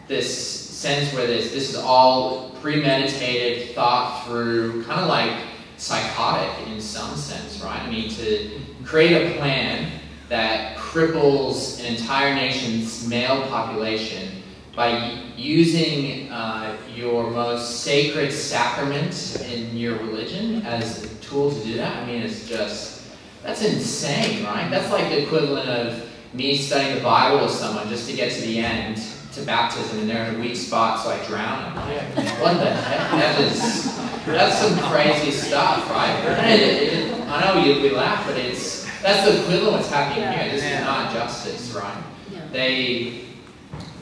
this 0.09 0.37
sense 0.37 1.13
where 1.15 1.27
this, 1.27 1.53
this 1.53 1.71
is 1.71 1.77
all 1.77 2.51
premeditated, 2.61 3.75
thought 3.75 4.27
through, 4.27 4.85
kind 4.85 5.01
of 5.01 5.09
like 5.09 5.33
psychotic 5.77 6.69
in 6.69 6.81
some 6.81 7.17
sense, 7.17 7.63
right? 7.63 7.81
I 7.81 7.91
mean, 7.91 8.11
to 8.11 8.61
create 8.85 9.13
a 9.13 9.39
plan 9.39 9.91
that 10.35 10.77
cripples 10.77 11.79
an 11.79 11.95
entire 11.95 12.35
nation's 12.35 13.07
male 13.07 13.47
population 13.47 14.43
by 14.75 15.17
using 15.37 16.29
uh, 16.33 16.77
your 16.93 17.31
most 17.31 17.85
sacred 17.85 18.33
sacrament 18.33 19.41
in 19.49 19.77
your 19.77 19.97
religion 19.99 20.61
as 20.63 21.05
a 21.05 21.09
tool 21.19 21.53
to 21.53 21.61
do 21.63 21.77
that. 21.77 22.03
I 22.03 22.07
mean, 22.07 22.23
it's 22.23 22.49
just, 22.49 23.05
that's 23.45 23.63
insane, 23.63 24.45
right? 24.45 24.69
That's 24.73 24.91
like 24.91 25.09
the 25.09 25.23
equivalent 25.23 25.69
of 25.69 26.11
me 26.33 26.57
studying 26.57 26.97
the 26.97 27.01
Bible 27.01 27.45
with 27.45 27.53
someone 27.53 27.89
just 27.89 28.11
to 28.11 28.17
get 28.17 28.33
to 28.33 28.41
the 28.41 28.59
end 28.59 29.01
to 29.35 29.43
baptism 29.43 30.01
and 30.01 30.11
they're 30.11 30.25
in 30.31 30.35
a 30.35 30.39
weak 30.41 30.57
spot, 30.57 31.01
so 31.01 31.11
I 31.11 31.25
drown 31.29 31.77
them. 31.77 32.27
what 32.41 32.55
the 32.55 32.73
heck? 32.73 33.11
That 33.13 33.41
is, 33.41 33.97
that's 34.27 34.59
some 34.59 34.77
crazy 34.91 35.31
stuff, 35.31 35.89
right? 35.91 36.51
It, 36.51 36.93
it, 36.93 37.21
I 37.29 37.55
know 37.55 37.65
you, 37.65 37.81
we 37.81 37.91
laugh, 37.91 38.27
but 38.27 38.37
it's 38.37 38.84
that's 39.05 39.29
the 39.29 39.39
equivalent 39.43 39.67
of 39.67 39.73
what's 39.75 39.91
happening 39.91 40.23
yeah. 40.23 40.33
here. 40.33 40.53
This 40.53 40.63
yeah. 40.63 40.79
is 40.79 40.85
not 40.85 41.13
justice, 41.13 41.73
right? 41.73 42.03
Yeah. 42.33 42.41
They, 42.51 43.25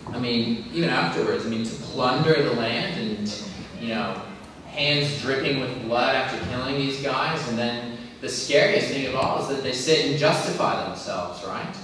I 0.09 0.19
mean, 0.19 0.67
even 0.73 0.91
afterwards, 0.91 1.45
I 1.45 1.49
mean, 1.49 1.65
to 1.65 1.75
plunder 1.75 2.41
the 2.41 2.53
land 2.53 3.01
and, 3.01 3.43
you 3.81 3.89
know, 3.89 4.23
hands 4.69 5.21
dripping 5.21 5.61
with 5.61 5.83
blood 5.83 6.15
after 6.15 6.39
killing 6.51 6.77
these 6.77 7.03
guys, 7.03 7.47
and 7.49 7.59
then 7.59 7.99
the 8.21 8.29
scariest 8.29 8.89
thing 8.89 9.07
of 9.07 9.17
all 9.17 9.43
is 9.43 9.49
that 9.49 9.65
they 9.65 9.73
sit 9.73 10.07
and 10.07 10.19
justify 10.19 10.87
themselves, 10.87 11.45
right? 11.45 11.77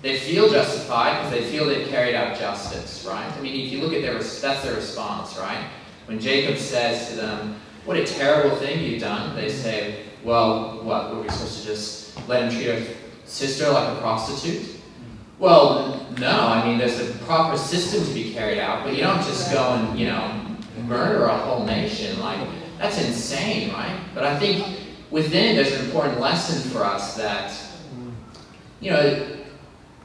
They 0.00 0.18
feel 0.18 0.50
justified 0.50 1.18
because 1.18 1.30
they 1.32 1.50
feel 1.50 1.66
they've 1.66 1.88
carried 1.88 2.14
out 2.14 2.38
justice, 2.38 3.06
right? 3.06 3.30
I 3.30 3.40
mean, 3.42 3.66
if 3.66 3.72
you 3.72 3.80
look 3.82 3.92
at 3.92 4.00
their, 4.00 4.14
that's 4.14 4.62
their 4.62 4.74
response, 4.74 5.36
right? 5.36 5.68
when 6.06 6.20
Jacob 6.20 6.58
says 6.58 7.10
to 7.10 7.16
them, 7.16 7.56
What 7.84 7.96
a 7.96 8.04
terrible 8.04 8.56
thing 8.56 8.80
you've 8.80 9.00
done, 9.00 9.34
they 9.34 9.48
say, 9.48 10.04
Well, 10.22 10.82
what? 10.82 11.14
Were 11.14 11.22
we 11.22 11.28
supposed 11.28 11.60
to 11.60 11.66
just 11.66 12.03
let 12.28 12.44
him 12.44 12.50
treat 12.50 12.70
our 12.70 12.94
sister 13.24 13.70
like 13.70 13.96
a 13.96 14.00
prostitute? 14.00 14.62
Mm. 14.62 14.78
Well, 15.38 16.06
no. 16.18 16.30
I 16.30 16.66
mean, 16.66 16.78
there's 16.78 17.00
a 17.00 17.12
proper 17.24 17.56
system 17.56 18.04
to 18.04 18.14
be 18.14 18.32
carried 18.32 18.58
out, 18.58 18.84
but 18.84 18.94
you 18.94 19.02
don't 19.02 19.18
just 19.18 19.52
go 19.52 19.74
and, 19.74 19.98
you 19.98 20.06
know, 20.06 20.44
murder 20.86 21.24
a 21.24 21.36
whole 21.36 21.64
nation. 21.64 22.18
Like, 22.20 22.46
that's 22.78 23.02
insane, 23.02 23.72
right? 23.72 23.98
But 24.14 24.24
I 24.24 24.38
think 24.38 24.78
within 25.10 25.52
it, 25.52 25.54
there's 25.54 25.78
an 25.78 25.86
important 25.86 26.20
lesson 26.20 26.70
for 26.70 26.84
us 26.84 27.16
that, 27.16 27.56
you 28.80 28.90
know, 28.90 29.30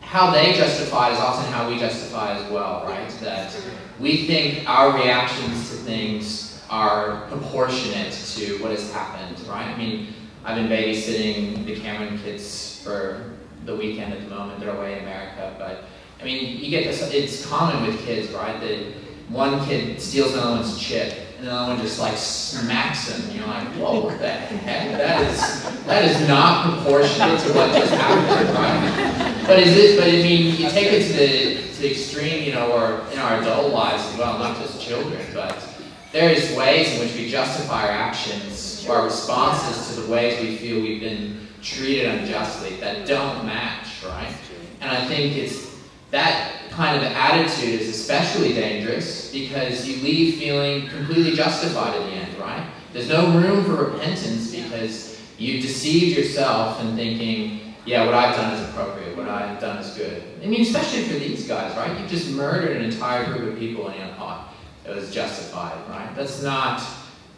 how 0.02 0.32
they 0.32 0.54
justify 0.54 1.12
is 1.12 1.19
often 1.19 1.52
how 1.52 1.69
we 1.69 1.78
justify 1.78 2.36
as 2.36 2.52
well, 2.52 2.84
right? 2.86 3.10
That 3.22 3.56
we 4.00 4.26
think 4.26 4.67
our 4.67 4.95
reactions 4.95 5.69
to 5.69 5.76
things 5.78 6.63
are 6.69 7.28
proportionate 7.28 8.13
to 8.13 8.58
what 8.62 8.72
has 8.72 8.91
happened, 8.91 9.39
right? 9.48 9.67
I 9.67 9.78
mean, 9.78 10.13
I've 10.43 10.56
been 10.56 10.67
babysitting 10.67 11.65
the 11.65 11.80
Cameron 11.80 12.17
kids 12.19 12.82
for 12.84 13.32
the 13.65 13.75
weekend 13.75 14.13
at 14.13 14.21
the 14.21 14.30
moment. 14.30 14.60
They're 14.60 14.75
away 14.75 14.93
in 14.93 14.99
America, 14.99 15.54
but 15.60 15.84
I 16.21 16.23
mean, 16.23 16.58
you 16.60 16.69
get 16.69 16.86
this. 16.86 17.02
It's 17.13 17.45
common 17.45 17.86
with 17.86 17.99
kids, 18.06 18.32
right? 18.32 18.60
That 18.60 18.93
one 19.30 19.65
kid 19.65 20.02
steals 20.02 20.34
another 20.34 20.52
one's 20.52 20.80
chip, 20.80 21.13
and 21.38 21.47
another 21.47 21.73
one 21.73 21.82
just 21.82 21.99
like 21.99 22.17
smacks 22.17 23.10
him. 23.10 23.30
And 23.30 23.38
you're 23.38 23.47
like, 23.47 23.67
whoa, 23.75 24.06
what 24.06 24.19
the 24.19 24.30
heck? 24.30 24.91
That 24.97 25.30
is 25.32 25.86
that 25.86 26.06
is 26.06 26.28
not 26.28 26.65
proportionate 26.65 27.39
to 27.41 27.54
what 27.54 27.73
just 27.73 27.93
happened, 27.93 28.49
right? 28.56 29.45
But 29.45 29.60
is 29.60 29.78
it? 29.78 29.99
But 29.99 30.08
I 30.08 30.23
mean, 30.23 30.56
you 30.56 30.69
take 30.69 30.91
it 30.91 31.08
to 31.08 31.13
the 31.13 31.73
to 31.73 31.82
the 31.82 31.91
extreme, 31.91 32.43
you 32.43 32.54
know, 32.54 32.71
or 32.71 33.12
in 33.12 33.19
our 33.19 33.41
adult 33.41 33.71
lives 33.73 34.06
as 34.12 34.17
well, 34.17 34.39
not 34.39 34.58
just 34.58 34.82
children, 34.82 35.25
but 35.34 35.58
there's 36.12 36.56
ways 36.56 36.93
in 36.93 37.00
which 37.02 37.15
we 37.15 37.30
justify 37.30 37.84
our 37.84 37.91
actions, 37.91 38.86
our 38.89 39.04
responses 39.04 39.93
to 39.93 40.02
the 40.02 40.12
ways 40.12 40.41
we 40.41 40.58
feel 40.58 40.82
we've 40.82 41.02
been 41.02 41.48
treated 41.62 42.08
unjustly 42.08 42.78
that 42.78 43.08
don't 43.08 43.45
match, 43.45 44.04
right? 44.04 44.34
And 44.82 44.91
I 44.91 45.06
think 45.06 45.36
it's 45.36 45.78
that 46.12 46.54
kind 46.72 46.98
of 46.98 47.04
attitude 47.04 47.82
is 47.82 47.89
especially 47.89 48.54
dangerous 48.54 49.32
because 49.32 49.88
you 49.88 50.02
leave 50.02 50.39
feeling 50.39 50.88
completely 50.88 51.34
justified 51.34 51.95
in 51.95 52.04
the 52.08 52.15
end, 52.15 52.38
right? 52.39 52.67
There's 52.93 53.10
no 53.10 53.32
room 53.32 53.63
for 53.65 53.91
repentance 53.91 54.56
because 54.56 55.22
you 55.38 55.62
deceived 55.62 56.17
yourself 56.17 56.82
in 56.82 56.95
thinking, 56.95 57.76
yeah, 57.86 58.06
what 58.06 58.15
I've 58.15 58.36
done 58.36 58.54
is 58.54 58.67
appropriate, 58.69 59.15
what 59.15 59.30
I've 59.30 59.60
done 59.60 59.78
is 59.78 59.95
good. 59.95 60.24
I 60.41 60.48
mean, 60.48 60.62
especially 60.62 61.04
for 61.04 61.15
these 61.15 61.48
guys, 61.48 61.76
right? 61.78 62.00
You 62.00 62.08
just 62.08 62.32
murdered 62.32 62.78
an 62.78 62.84
entire 62.84 63.32
group 63.32 63.54
of 63.54 63.60
people 63.60 63.89
in 63.89 64.17
like, 64.17 64.48
it 64.86 64.96
was 64.96 65.12
justified, 65.12 65.78
right? 65.89 66.13
That's 66.15 66.42
not 66.42 66.82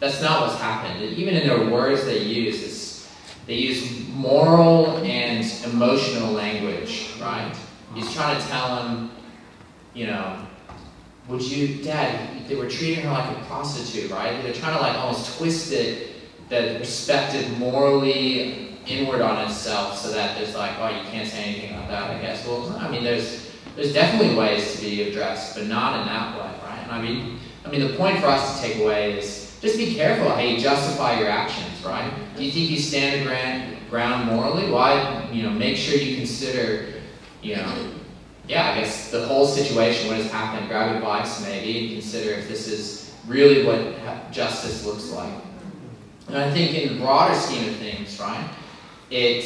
that's 0.00 0.20
not 0.20 0.42
what's 0.42 0.60
happened. 0.60 1.02
Even 1.02 1.34
in 1.34 1.46
their 1.46 1.70
words 1.70 2.04
they 2.04 2.22
use, 2.24 2.62
it's, 2.62 3.08
they 3.46 3.54
use 3.54 4.08
moral 4.08 4.96
and 4.98 5.46
emotional 5.64 6.32
language, 6.32 7.12
right? 7.20 7.54
He's 7.94 8.12
trying 8.12 8.40
to 8.40 8.46
tell 8.48 8.82
him, 8.82 9.10
you 9.94 10.06
know, 10.08 10.44
would 11.28 11.42
you, 11.42 11.84
Dad, 11.84 12.48
they 12.48 12.56
were 12.56 12.68
treating 12.68 13.04
her 13.04 13.12
like 13.12 13.36
a 13.36 13.40
prostitute, 13.44 14.10
right? 14.10 14.42
They're 14.42 14.52
trying 14.52 14.76
to 14.76 14.82
like 14.82 14.96
almost 14.96 15.38
twist 15.38 15.72
it, 15.72 16.08
that 16.48 16.78
perspective 16.78 17.56
morally 17.58 18.76
inward 18.86 19.20
on 19.20 19.44
itself 19.46 19.96
so 19.96 20.10
that 20.10 20.36
there's 20.36 20.56
like, 20.56 20.72
oh, 20.78 20.88
you 20.88 21.08
can't 21.10 21.28
say 21.28 21.44
anything 21.44 21.76
about 21.76 21.88
that, 21.88 22.10
I 22.10 22.20
guess. 22.20 22.44
Well, 22.46 22.76
I 22.78 22.90
mean, 22.90 23.04
there's 23.04 23.50
there's 23.76 23.94
definitely 23.94 24.34
ways 24.34 24.74
to 24.74 24.80
be 24.82 25.08
addressed, 25.08 25.56
but 25.56 25.66
not 25.66 26.00
in 26.00 26.06
that 26.06 26.36
way, 26.36 26.50
right? 26.68 26.81
I 26.92 27.00
mean, 27.00 27.38
I 27.64 27.70
mean, 27.70 27.80
the 27.80 27.96
point 27.96 28.18
for 28.20 28.26
us 28.26 28.60
to 28.60 28.66
take 28.66 28.82
away 28.82 29.18
is 29.18 29.58
just 29.60 29.78
be 29.78 29.94
careful 29.94 30.28
how 30.28 30.40
you 30.40 30.58
justify 30.58 31.18
your 31.18 31.28
actions, 31.28 31.84
right? 31.84 32.12
Do 32.36 32.44
you 32.44 32.50
think 32.50 32.70
you 32.70 32.78
stand 32.78 33.24
ground 33.88 34.26
morally? 34.26 34.70
Why, 34.70 35.28
you 35.32 35.42
know, 35.42 35.50
make 35.50 35.76
sure 35.76 35.94
you 35.94 36.16
consider, 36.16 36.94
you 37.42 37.56
know, 37.56 37.92
yeah, 38.48 38.72
I 38.72 38.80
guess 38.80 39.10
the 39.10 39.24
whole 39.26 39.46
situation, 39.46 40.08
what 40.08 40.16
has 40.16 40.30
happened, 40.30 40.68
grab 40.68 40.96
advice 40.96 41.42
maybe, 41.42 41.78
and 41.78 41.92
consider 42.00 42.32
if 42.32 42.48
this 42.48 42.66
is 42.68 43.14
really 43.26 43.64
what 43.64 44.32
justice 44.32 44.84
looks 44.84 45.10
like. 45.10 45.32
And 46.28 46.36
I 46.36 46.50
think 46.50 46.74
in 46.74 46.94
the 46.94 47.00
broader 47.00 47.34
scheme 47.34 47.68
of 47.68 47.76
things, 47.76 48.18
right, 48.18 48.48
it, 49.10 49.44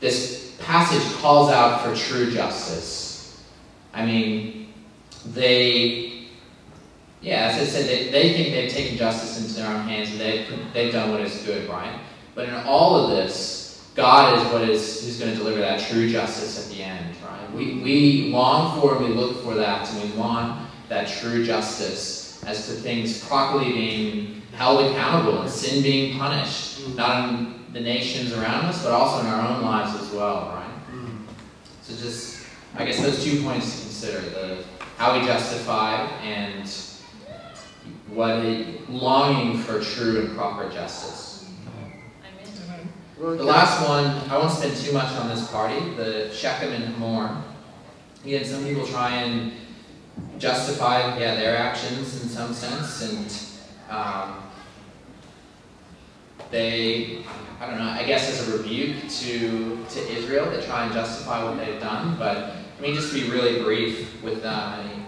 this 0.00 0.56
passage 0.60 1.02
calls 1.18 1.50
out 1.50 1.82
for 1.82 1.94
true 1.94 2.30
justice. 2.30 3.42
I 3.94 4.04
mean, 4.04 4.74
they, 5.24 6.15
yeah, 7.20 7.50
as 7.52 7.60
I 7.60 7.64
said, 7.64 7.86
they, 7.86 8.10
they 8.10 8.32
think 8.34 8.52
they've 8.52 8.70
taken 8.70 8.96
justice 8.96 9.40
into 9.40 9.60
their 9.60 9.68
own 9.68 9.82
hands 9.88 10.10
and 10.10 10.20
they've, 10.20 10.46
they've 10.72 10.92
done 10.92 11.10
what 11.10 11.20
is 11.20 11.42
good, 11.42 11.68
right? 11.68 11.98
But 12.34 12.48
in 12.48 12.54
all 12.54 12.96
of 12.96 13.10
this, 13.10 13.90
God 13.94 14.38
is 14.38 14.52
what 14.52 14.68
is 14.68 15.04
who's 15.04 15.18
going 15.18 15.32
to 15.32 15.38
deliver 15.38 15.58
that 15.60 15.80
true 15.80 16.08
justice 16.08 16.64
at 16.64 16.76
the 16.76 16.82
end, 16.82 17.16
right? 17.24 17.52
We, 17.52 17.80
we 17.80 18.30
long 18.30 18.78
for 18.80 18.96
and 18.96 19.06
we 19.06 19.12
look 19.14 19.42
for 19.42 19.54
that, 19.54 19.90
and 19.90 20.10
we 20.10 20.16
want 20.18 20.68
that 20.90 21.08
true 21.08 21.44
justice 21.44 22.44
as 22.44 22.66
to 22.66 22.72
things 22.74 23.24
properly 23.26 23.72
being 23.72 24.42
held 24.52 24.84
accountable 24.90 25.40
and 25.40 25.50
sin 25.50 25.82
being 25.82 26.18
punished, 26.18 26.80
mm-hmm. 26.80 26.96
not 26.96 27.28
in 27.30 27.72
the 27.72 27.80
nations 27.80 28.34
around 28.34 28.66
us, 28.66 28.84
but 28.84 28.92
also 28.92 29.20
in 29.20 29.26
our 29.26 29.48
own 29.48 29.62
lives 29.62 29.98
as 30.00 30.10
well, 30.10 30.52
right? 30.54 30.70
Mm-hmm. 30.90 31.24
So 31.82 31.96
just, 31.96 32.46
I 32.76 32.84
guess 32.84 33.00
those 33.00 33.24
two 33.24 33.42
points 33.42 33.76
to 33.76 33.82
consider, 33.82 34.20
the 34.20 34.64
how 34.96 35.18
we 35.18 35.26
justify 35.26 36.06
and 36.22 36.66
what 38.16 38.30
a 38.30 38.78
longing 38.88 39.58
for 39.58 39.78
true 39.78 40.20
and 40.20 40.34
proper 40.34 40.70
justice. 40.70 41.52
The 43.18 43.44
last 43.44 43.86
one, 43.86 44.06
I 44.30 44.38
won't 44.38 44.52
spend 44.52 44.74
too 44.74 44.92
much 44.92 45.12
on 45.16 45.28
this 45.28 45.50
party, 45.50 45.78
the 45.96 46.30
Shechem 46.32 46.72
and 46.72 46.84
Hamor. 46.84 47.42
Again, 48.24 48.44
some 48.44 48.64
people 48.64 48.86
try 48.86 49.16
and 49.16 49.52
justify, 50.38 51.18
yeah, 51.18 51.34
their 51.34 51.58
actions 51.58 52.22
in 52.22 52.28
some 52.30 52.54
sense, 52.54 53.02
and 53.02 53.94
um, 53.94 54.42
they, 56.50 57.22
I 57.60 57.66
don't 57.66 57.78
know, 57.78 57.84
I 57.84 58.02
guess 58.04 58.30
as 58.30 58.48
a 58.48 58.56
rebuke 58.56 59.08
to, 59.10 59.84
to 59.90 60.10
Israel, 60.10 60.50
they 60.50 60.64
try 60.64 60.84
and 60.84 60.92
justify 60.92 61.44
what 61.44 61.58
they've 61.58 61.80
done, 61.80 62.16
but 62.18 62.36
I 62.78 62.80
mean, 62.80 62.94
just 62.94 63.12
to 63.12 63.20
be 63.20 63.30
really 63.30 63.62
brief 63.62 64.22
with 64.22 64.42
them, 64.42 64.54
I 64.54 64.82
mean, 64.84 65.06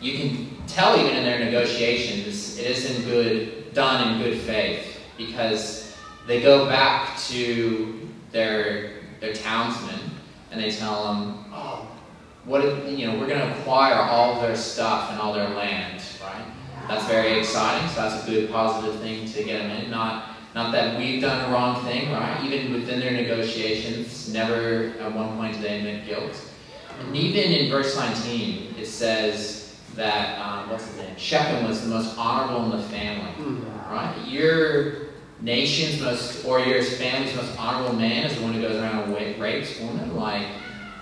you 0.00 0.18
can 0.18 0.49
tell 0.74 0.98
even 0.98 1.16
in 1.16 1.24
their 1.24 1.38
negotiations, 1.38 2.58
it 2.58 2.66
isn't 2.66 3.04
good, 3.04 3.72
done 3.74 4.12
in 4.12 4.22
good 4.22 4.40
faith, 4.40 5.00
because 5.16 5.96
they 6.26 6.40
go 6.40 6.66
back 6.66 7.18
to 7.18 8.08
their 8.32 9.00
their 9.20 9.34
townsmen 9.34 10.00
and 10.50 10.60
they 10.60 10.70
tell 10.70 11.12
them, 11.12 11.44
oh, 11.52 11.88
what 12.44 12.64
if, 12.64 12.98
you 12.98 13.06
know, 13.06 13.18
we're 13.18 13.26
going 13.26 13.40
to 13.40 13.58
acquire 13.60 13.94
all 13.94 14.40
their 14.40 14.56
stuff 14.56 15.10
and 15.10 15.20
all 15.20 15.32
their 15.32 15.50
land, 15.50 16.02
right? 16.22 16.44
That's 16.88 17.06
very 17.06 17.38
exciting. 17.38 17.88
So 17.90 18.00
that's 18.00 18.24
a 18.24 18.26
good 18.26 18.50
positive 18.50 19.00
thing 19.00 19.26
to 19.26 19.44
get 19.44 19.62
them 19.62 19.70
in. 19.70 19.90
Not 19.90 20.26
not 20.52 20.72
that 20.72 20.98
we've 20.98 21.20
done 21.20 21.48
a 21.48 21.52
wrong 21.52 21.84
thing, 21.84 22.10
right? 22.10 22.42
Even 22.44 22.72
within 22.72 22.98
their 22.98 23.12
negotiations, 23.12 24.32
never 24.32 24.94
at 24.98 25.14
one 25.14 25.36
point 25.36 25.54
did 25.54 25.62
they 25.62 25.78
admit 25.78 26.06
guilt. 26.06 26.44
And 26.98 27.16
even 27.16 27.52
in 27.52 27.70
verse 27.70 27.96
19, 27.96 28.74
it 28.76 28.86
says 28.86 29.59
that 30.00 30.38
um, 30.40 30.70
what's 30.70 30.86
his 30.86 30.96
name? 30.96 31.14
Shechem 31.16 31.68
was 31.68 31.82
the 31.82 31.88
most 31.88 32.16
honorable 32.18 32.64
in 32.72 32.80
the 32.80 32.88
family, 32.88 33.62
right? 33.90 34.16
You're 34.26 35.10
nation's 35.40 36.00
most, 36.00 36.44
or 36.44 36.60
your 36.60 36.82
family's 36.82 37.34
most 37.34 37.56
honorable 37.58 37.94
man 37.94 38.26
is 38.26 38.36
the 38.36 38.42
one 38.42 38.52
who 38.52 38.60
goes 38.60 38.76
around 38.76 39.12
and 39.14 39.40
rapes 39.40 39.78
women. 39.78 40.16
Like, 40.16 40.46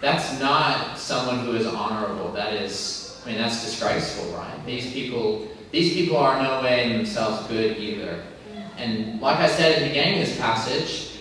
that's 0.01 0.39
not 0.41 0.99
someone 0.99 1.41
who 1.41 1.53
is 1.53 1.67
honorable. 1.67 2.33
That 2.33 2.55
is, 2.55 3.21
I 3.25 3.31
mean, 3.31 3.39
that's 3.39 3.65
disgraceful, 3.65 4.33
right? 4.33 4.65
These 4.67 4.93
people, 4.93 5.49
these 5.73 5.95
people 5.95 6.17
are 6.17 6.43
no 6.43 6.63
way 6.63 6.91
in 6.91 6.97
themselves 6.97 7.47
good 7.49 7.79
either. 7.79 8.23
And 8.77 9.21
like 9.21 9.39
I 9.39 9.49
said 9.49 9.73
at 9.73 9.79
the 9.81 9.89
beginning 9.89 10.21
of 10.21 10.27
this 10.27 10.39
passage, 10.39 11.19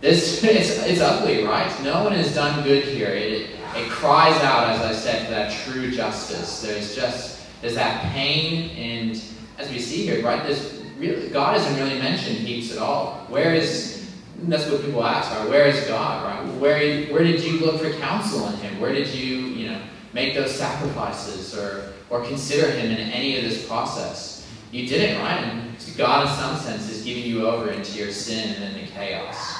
this 0.00 0.42
it's, 0.44 0.84
it's 0.84 1.00
ugly, 1.00 1.44
right? 1.44 1.72
No 1.82 2.04
one 2.04 2.12
has 2.12 2.34
done 2.34 2.62
good 2.64 2.84
here. 2.84 3.08
It, 3.08 3.59
it 3.80 3.90
cries 3.90 4.40
out, 4.42 4.70
as 4.70 4.80
I 4.80 4.92
said, 4.92 5.26
for 5.26 5.32
that 5.32 5.52
true 5.64 5.90
justice. 5.90 6.62
There's 6.62 6.94
just 6.94 7.40
there's 7.60 7.74
that 7.74 8.12
pain, 8.12 8.70
and 8.70 9.22
as 9.58 9.70
we 9.70 9.78
see 9.78 10.04
here, 10.04 10.24
right? 10.24 10.42
There's 10.42 10.80
really, 10.98 11.28
God 11.28 11.56
isn't 11.56 11.76
really 11.76 11.98
mentioned 11.98 12.38
heaps 12.38 12.72
at 12.72 12.78
all. 12.78 13.26
Where 13.28 13.54
is, 13.54 14.10
that's 14.42 14.70
what 14.70 14.82
people 14.82 15.04
ask, 15.04 15.30
right? 15.32 15.48
Where 15.48 15.66
is 15.66 15.86
God, 15.86 16.24
right? 16.24 16.54
Where, 16.58 17.06
where 17.06 17.24
did 17.24 17.42
you 17.42 17.60
look 17.60 17.80
for 17.80 17.90
counsel 17.98 18.46
in 18.48 18.56
him? 18.56 18.80
Where 18.80 18.92
did 18.92 19.08
you, 19.08 19.36
you 19.36 19.70
know, 19.70 19.80
make 20.12 20.34
those 20.34 20.54
sacrifices 20.54 21.56
or, 21.56 21.92
or 22.08 22.24
consider 22.24 22.70
him 22.70 22.90
in 22.90 22.98
any 22.98 23.36
of 23.36 23.44
this 23.44 23.66
process? 23.66 24.48
You 24.72 24.86
didn't, 24.86 25.20
right? 25.20 25.42
And 25.42 25.96
God, 25.96 26.26
in 26.26 26.34
some 26.34 26.56
sense, 26.56 26.88
is 26.90 27.02
giving 27.04 27.24
you 27.24 27.46
over 27.46 27.70
into 27.70 27.98
your 27.98 28.10
sin 28.12 28.54
and 28.54 28.76
into 28.76 28.90
chaos. 28.92 29.58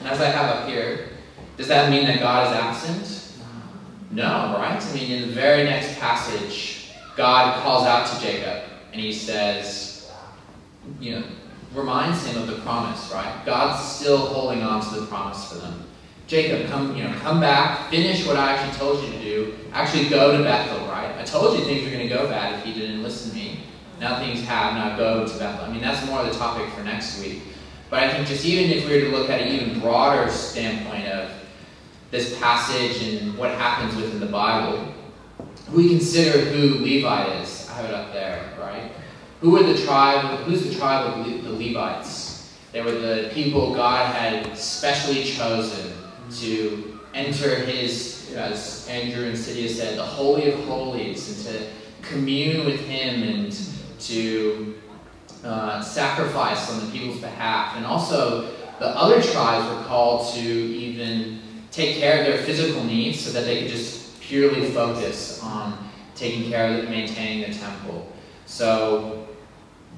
And 0.00 0.08
as 0.08 0.20
I 0.20 0.26
have 0.26 0.56
up 0.56 0.68
here, 0.68 1.10
does 1.56 1.68
that 1.68 1.90
mean 1.90 2.06
that 2.06 2.20
God 2.20 2.48
is 2.48 2.52
absent? 2.52 3.32
No, 4.10 4.56
right? 4.58 4.80
I 4.80 4.94
mean, 4.94 5.10
in 5.10 5.28
the 5.28 5.34
very 5.34 5.64
next 5.64 5.98
passage, 5.98 6.90
God 7.16 7.62
calls 7.62 7.86
out 7.86 8.06
to 8.06 8.20
Jacob 8.20 8.62
and 8.92 9.00
he 9.00 9.12
says, 9.12 10.10
you 11.00 11.12
know, 11.12 11.24
reminds 11.74 12.24
him 12.26 12.40
of 12.40 12.46
the 12.46 12.56
promise, 12.60 13.10
right? 13.12 13.42
God's 13.44 13.86
still 13.86 14.18
holding 14.18 14.62
on 14.62 14.82
to 14.82 15.00
the 15.00 15.06
promise 15.06 15.52
for 15.52 15.58
them. 15.58 15.82
Jacob, 16.26 16.68
come, 16.68 16.96
you 16.96 17.04
know, 17.04 17.14
come 17.20 17.40
back, 17.40 17.88
finish 17.90 18.26
what 18.26 18.36
I 18.36 18.52
actually 18.52 18.76
told 18.78 19.04
you 19.04 19.12
to 19.12 19.20
do. 19.20 19.54
Actually 19.72 20.08
go 20.08 20.36
to 20.36 20.42
Bethel, 20.42 20.86
right? 20.88 21.14
I 21.18 21.22
told 21.22 21.58
you 21.58 21.64
things 21.64 21.84
were 21.84 21.90
going 21.90 22.08
to 22.08 22.12
go 22.12 22.28
bad 22.28 22.58
if 22.58 22.66
you 22.66 22.74
didn't 22.74 23.02
listen 23.02 23.30
to 23.30 23.36
me. 23.36 23.60
Now 24.00 24.18
things 24.18 24.44
have, 24.44 24.74
now 24.74 24.96
go 24.96 25.26
to 25.26 25.38
Bethel. 25.38 25.64
I 25.64 25.72
mean, 25.72 25.80
that's 25.80 26.04
more 26.06 26.20
of 26.20 26.26
the 26.26 26.38
topic 26.38 26.68
for 26.74 26.82
next 26.82 27.20
week. 27.22 27.42
But 27.88 28.02
I 28.02 28.12
think 28.12 28.26
just 28.26 28.44
even 28.44 28.76
if 28.76 28.86
we 28.86 28.94
were 28.94 29.00
to 29.02 29.16
look 29.16 29.30
at 29.30 29.40
an 29.40 29.48
even 29.48 29.78
broader 29.80 30.30
standpoint 30.30 31.06
of 31.06 31.30
this 32.10 32.38
passage 32.38 33.02
and 33.02 33.36
what 33.36 33.50
happens 33.50 33.96
within 33.96 34.20
the 34.20 34.26
Bible, 34.26 34.94
we 35.72 35.88
consider 35.88 36.38
who 36.38 36.84
Levi 36.84 37.40
is. 37.40 37.68
I 37.70 37.74
have 37.74 37.84
it 37.86 37.94
up 37.94 38.12
there, 38.12 38.54
right? 38.60 38.92
Who 39.40 39.56
are 39.56 39.62
the 39.62 39.76
tribe? 39.84 40.40
Who's 40.40 40.66
the 40.66 40.74
tribe 40.74 41.06
of 41.06 41.24
the 41.44 41.50
Levites? 41.50 42.54
They 42.72 42.82
were 42.82 42.92
the 42.92 43.30
people 43.32 43.74
God 43.74 44.14
had 44.14 44.56
specially 44.56 45.24
chosen 45.24 45.92
to 46.40 47.00
enter 47.14 47.54
His, 47.56 48.32
as 48.34 48.86
Andrew 48.88 49.24
and 49.24 49.36
Cydia 49.36 49.68
said, 49.68 49.98
the 49.98 50.04
holy 50.04 50.52
of 50.52 50.60
holies, 50.64 51.46
and 51.46 51.56
to 51.56 52.08
commune 52.08 52.66
with 52.66 52.80
Him 52.80 53.22
and 53.22 53.58
to 54.00 54.74
uh, 55.44 55.80
sacrifice 55.82 56.70
on 56.70 56.84
the 56.84 56.92
people's 56.92 57.20
behalf. 57.20 57.76
And 57.76 57.86
also, 57.86 58.52
the 58.78 58.88
other 58.88 59.22
tribes 59.22 59.66
were 59.74 59.84
called 59.84 60.34
to 60.34 60.40
even 60.40 61.40
take 61.76 61.98
care 61.98 62.20
of 62.20 62.26
their 62.26 62.38
physical 62.38 62.82
needs 62.84 63.20
so 63.20 63.30
that 63.32 63.44
they 63.44 63.60
could 63.60 63.70
just 63.70 64.18
purely 64.22 64.70
focus 64.70 65.42
on 65.42 65.76
taking 66.14 66.48
care 66.48 66.78
of 66.78 66.88
maintaining 66.88 67.46
the 67.46 67.54
temple. 67.54 68.10
So 68.46 69.28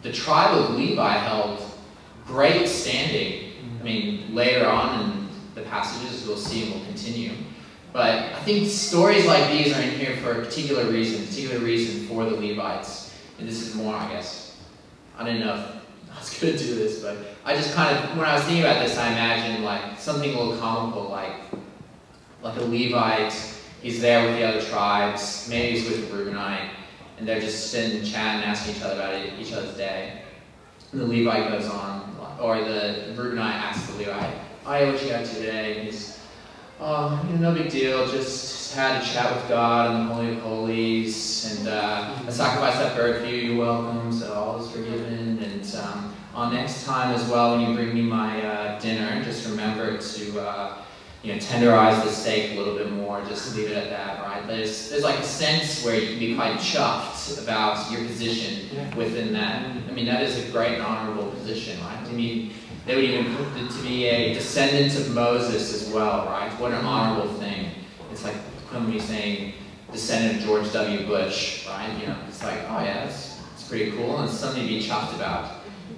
the 0.02 0.12
tribe 0.12 0.58
of 0.58 0.74
Levi 0.74 1.12
held 1.18 1.62
great 2.26 2.66
standing. 2.66 3.52
I 3.80 3.84
mean, 3.84 4.34
later 4.34 4.66
on 4.66 5.08
in 5.08 5.28
the 5.54 5.62
passages 5.62 6.26
we'll 6.26 6.36
see 6.36 6.64
and 6.64 6.74
we'll 6.74 6.84
continue. 6.86 7.30
But 7.92 8.34
I 8.34 8.40
think 8.40 8.66
stories 8.66 9.24
like 9.26 9.48
these 9.52 9.72
are 9.72 9.80
in 9.80 9.90
here 9.90 10.16
for 10.16 10.32
a 10.32 10.44
particular 10.44 10.90
reason, 10.90 11.22
a 11.22 11.26
particular 11.28 11.64
reason 11.64 12.08
for 12.08 12.24
the 12.24 12.36
Levites. 12.36 13.14
And 13.38 13.48
this 13.48 13.62
is 13.62 13.76
more, 13.76 13.94
I 13.94 14.08
guess, 14.08 14.60
I 15.16 15.24
didn't 15.24 15.46
know 15.46 15.54
if 15.54 16.10
I 16.12 16.18
was 16.18 16.38
going 16.40 16.56
to 16.56 16.58
do 16.58 16.74
this, 16.74 17.00
but 17.00 17.18
I 17.44 17.54
just 17.54 17.72
kind 17.72 17.96
of, 17.96 18.16
when 18.16 18.26
I 18.26 18.34
was 18.34 18.42
thinking 18.42 18.64
about 18.64 18.84
this, 18.84 18.98
I 18.98 19.12
imagined 19.12 19.64
like 19.64 19.96
something 19.96 20.34
a 20.34 20.38
little 20.38 20.58
comical, 20.58 21.04
like 21.04 21.34
like 22.42 22.56
a 22.56 22.64
Levite. 22.64 23.32
He's 23.82 24.00
there 24.00 24.24
with 24.26 24.36
the 24.36 24.44
other 24.44 24.62
tribes. 24.62 25.46
Maybe 25.48 25.78
he's 25.78 25.88
with 25.88 26.10
a 26.10 26.16
Reubenite, 26.16 26.70
and 27.18 27.26
they're 27.26 27.40
just 27.40 27.70
sitting 27.70 27.98
and 27.98 28.06
chatting, 28.06 28.44
asking 28.44 28.76
each 28.76 28.82
other 28.82 28.94
about 28.94 29.38
each 29.38 29.52
other's 29.52 29.76
day. 29.76 30.22
And 30.92 31.00
the 31.00 31.06
Levite 31.06 31.50
goes 31.50 31.68
on, 31.68 32.16
or 32.40 32.58
the 32.58 33.14
Reubenite 33.16 33.54
asks 33.54 33.90
the 33.92 33.98
Levite, 33.98 34.34
"Oh, 34.66 34.92
what 34.92 35.02
you 35.02 35.10
got 35.10 35.24
today?" 35.24 35.78
And 35.78 35.86
he's, 35.86 36.18
"Oh, 36.80 37.24
you 37.28 37.38
know, 37.38 37.52
no 37.52 37.62
big 37.62 37.70
deal. 37.70 38.06
Just 38.08 38.74
had 38.74 39.00
a 39.00 39.04
chat 39.04 39.34
with 39.34 39.48
God 39.48 39.90
in 39.90 40.06
the 40.06 40.14
Holy 40.14 40.32
of 40.32 40.40
Holies, 40.40 41.58
and 41.58 41.68
uh, 41.68 42.14
I 42.26 42.30
sacrificed 42.30 42.78
that 42.78 42.96
bird 42.96 43.20
for 43.20 43.28
you. 43.28 43.36
You're 43.36 43.64
welcome. 43.64 44.12
So 44.12 44.32
all 44.32 44.64
is 44.64 44.70
forgiven. 44.70 45.38
And 45.42 45.76
um, 45.76 46.14
on 46.34 46.52
next 46.52 46.84
time 46.84 47.14
as 47.14 47.28
well, 47.28 47.56
when 47.56 47.68
you 47.68 47.74
bring 47.74 47.94
me 47.94 48.02
my 48.02 48.42
uh, 48.44 48.80
dinner, 48.80 49.22
just 49.22 49.48
remember 49.48 49.98
to." 49.98 50.40
Uh, 50.40 50.78
you 51.28 51.34
know, 51.34 51.40
tenderize 51.40 52.02
the 52.04 52.10
steak 52.10 52.52
a 52.52 52.58
little 52.58 52.74
bit 52.74 52.90
more, 52.90 53.22
just 53.26 53.54
leave 53.54 53.70
it 53.70 53.76
at 53.76 53.90
that, 53.90 54.22
right? 54.22 54.46
There's, 54.46 54.88
there's 54.88 55.02
like 55.02 55.18
a 55.18 55.22
sense 55.22 55.84
where 55.84 55.94
you 55.94 56.08
can 56.08 56.18
be 56.18 56.34
quite 56.34 56.54
chuffed 56.54 57.42
about 57.42 57.92
your 57.92 58.02
position 58.06 58.66
within 58.96 59.34
that. 59.34 59.66
I 59.66 59.92
mean, 59.92 60.06
that 60.06 60.22
is 60.22 60.48
a 60.48 60.50
great 60.50 60.74
and 60.74 60.82
honorable 60.82 61.30
position, 61.32 61.78
right? 61.82 61.98
I 61.98 62.12
mean, 62.12 62.52
they 62.86 62.94
would 62.94 63.04
even 63.04 63.36
put 63.36 63.46
it 63.58 63.70
to 63.70 63.82
be 63.82 64.06
a 64.06 64.32
descendant 64.32 64.98
of 64.98 65.14
Moses 65.14 65.74
as 65.74 65.92
well, 65.92 66.24
right? 66.24 66.50
What 66.58 66.72
an 66.72 66.82
honorable 66.82 67.30
thing. 67.34 67.72
It's 68.10 68.24
like 68.24 68.36
somebody 68.72 68.98
saying 68.98 69.52
descendant 69.92 70.38
of 70.38 70.46
George 70.46 70.72
W. 70.72 71.06
Bush, 71.06 71.66
right? 71.68 71.94
You 72.00 72.06
know, 72.06 72.16
it's 72.26 72.42
like, 72.42 72.60
oh 72.70 72.82
yeah, 72.82 73.04
that's, 73.04 73.36
that's 73.36 73.68
pretty 73.68 73.90
cool, 73.90 74.16
and 74.16 74.30
it's 74.30 74.38
something 74.38 74.62
to 74.62 74.66
be 74.68 74.80
chuffed 74.80 75.14
about. 75.14 75.56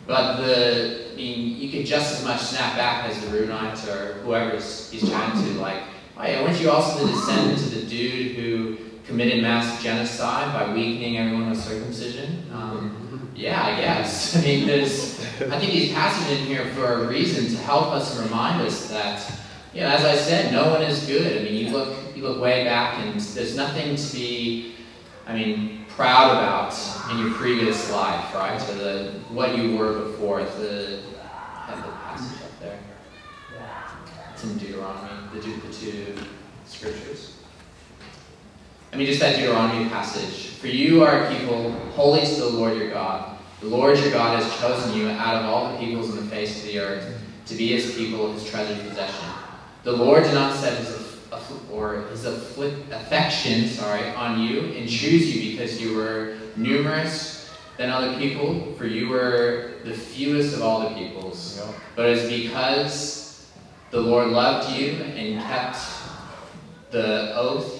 But 0.08 0.38
the, 0.38 1.09
You 1.20 1.70
could 1.70 1.86
just 1.86 2.18
as 2.18 2.24
much 2.24 2.40
snap 2.40 2.76
back 2.76 3.08
as 3.08 3.20
the 3.20 3.28
Reubenite 3.28 3.88
or 3.88 4.14
whoever 4.22 4.54
he's, 4.54 4.90
he's 4.90 5.08
chatting 5.08 5.42
to, 5.42 5.60
like, 5.60 5.82
oh 6.16 6.24
yeah, 6.24 6.42
weren't 6.42 6.60
you 6.60 6.70
also 6.70 7.06
the 7.06 7.12
descendant 7.12 7.58
of 7.58 7.74
the 7.74 7.82
dude 7.82 8.36
who 8.36 8.76
committed 9.06 9.42
mass 9.42 9.82
genocide 9.82 10.52
by 10.52 10.72
weakening 10.74 11.18
everyone 11.18 11.50
with 11.50 11.60
circumcision? 11.60 12.50
Um, 12.52 13.30
yeah, 13.34 13.62
I 13.62 13.80
guess. 13.80 14.36
I 14.38 14.42
mean, 14.42 14.66
there's, 14.66 15.20
I 15.40 15.58
think 15.58 15.72
these 15.72 15.92
passages 15.92 16.40
in 16.40 16.46
here 16.46 16.66
for 16.74 17.04
a 17.04 17.06
reason 17.06 17.46
to 17.54 17.62
help 17.62 17.86
us 17.86 18.16
and 18.16 18.28
remind 18.28 18.62
us 18.62 18.88
that, 18.88 19.30
you 19.72 19.80
know, 19.80 19.88
as 19.88 20.04
I 20.04 20.16
said, 20.16 20.52
no 20.52 20.70
one 20.70 20.82
is 20.82 21.06
good. 21.06 21.40
I 21.40 21.44
mean, 21.44 21.66
you 21.66 21.72
look, 21.72 21.96
you 22.16 22.22
look 22.22 22.40
way 22.40 22.64
back 22.64 22.98
and 22.98 23.20
there's 23.20 23.56
nothing 23.56 23.96
to 23.96 24.12
be, 24.12 24.74
I 25.26 25.34
mean, 25.34 25.80
proud 26.00 26.30
about 26.30 27.10
in 27.10 27.18
your 27.18 27.34
previous 27.34 27.90
life, 27.92 28.34
right? 28.34 28.60
So 28.60 28.74
the 28.74 29.10
what 29.28 29.56
you 29.56 29.76
were 29.76 29.98
before. 30.06 30.42
The 30.42 31.00
have 31.70 31.86
the 31.86 31.92
passage 31.92 32.42
up 32.42 32.60
there. 32.60 32.78
It's 34.32 34.44
in 34.44 34.58
Deuteronomy, 34.58 35.10
the, 35.32 35.40
the 35.40 35.72
two 35.72 36.14
scriptures. 36.66 37.36
I 38.92 38.96
mean, 38.96 39.06
just 39.06 39.20
that 39.20 39.36
Deuteronomy 39.36 39.88
passage. 39.88 40.48
For 40.56 40.66
you 40.66 41.04
are 41.04 41.24
a 41.24 41.36
people 41.36 41.70
holy 41.94 42.24
to 42.26 42.34
the 42.34 42.48
Lord 42.48 42.76
your 42.76 42.90
God. 42.90 43.38
The 43.60 43.68
Lord 43.68 43.98
your 43.98 44.10
God 44.10 44.42
has 44.42 44.60
chosen 44.60 44.98
you 44.98 45.08
out 45.08 45.42
of 45.42 45.50
all 45.50 45.72
the 45.72 45.78
peoples 45.78 46.10
on 46.10 46.16
the 46.16 46.30
face 46.30 46.58
of 46.58 46.64
the 46.64 46.80
earth 46.80 47.20
to 47.46 47.54
be 47.54 47.68
his 47.68 47.94
people, 47.94 48.32
his 48.32 48.48
treasured 48.48 48.86
possession. 48.88 49.28
The 49.84 49.92
Lord 49.92 50.24
did 50.24 50.34
not 50.34 50.56
set 50.56 50.78
his 50.78 51.00
or 51.70 52.02
his 52.10 52.24
affection, 52.24 53.66
sorry, 53.66 54.08
on 54.10 54.40
you 54.40 54.60
and 54.74 54.88
choose 54.88 55.34
you 55.34 55.52
because 55.52 55.80
you 55.80 55.96
were 55.96 56.36
numerous 56.56 57.39
than 57.80 57.88
other 57.88 58.14
people, 58.18 58.74
for 58.74 58.84
you 58.84 59.08
were 59.08 59.70
the 59.84 59.94
fewest 59.94 60.54
of 60.54 60.60
all 60.60 60.80
the 60.86 60.94
peoples. 60.94 61.58
Yeah. 61.58 61.72
But 61.96 62.10
it's 62.10 62.28
because 62.28 63.50
the 63.90 64.00
Lord 64.00 64.28
loved 64.28 64.76
you 64.76 64.92
and 64.92 65.40
kept 65.40 65.78
the 66.90 67.34
oath 67.34 67.78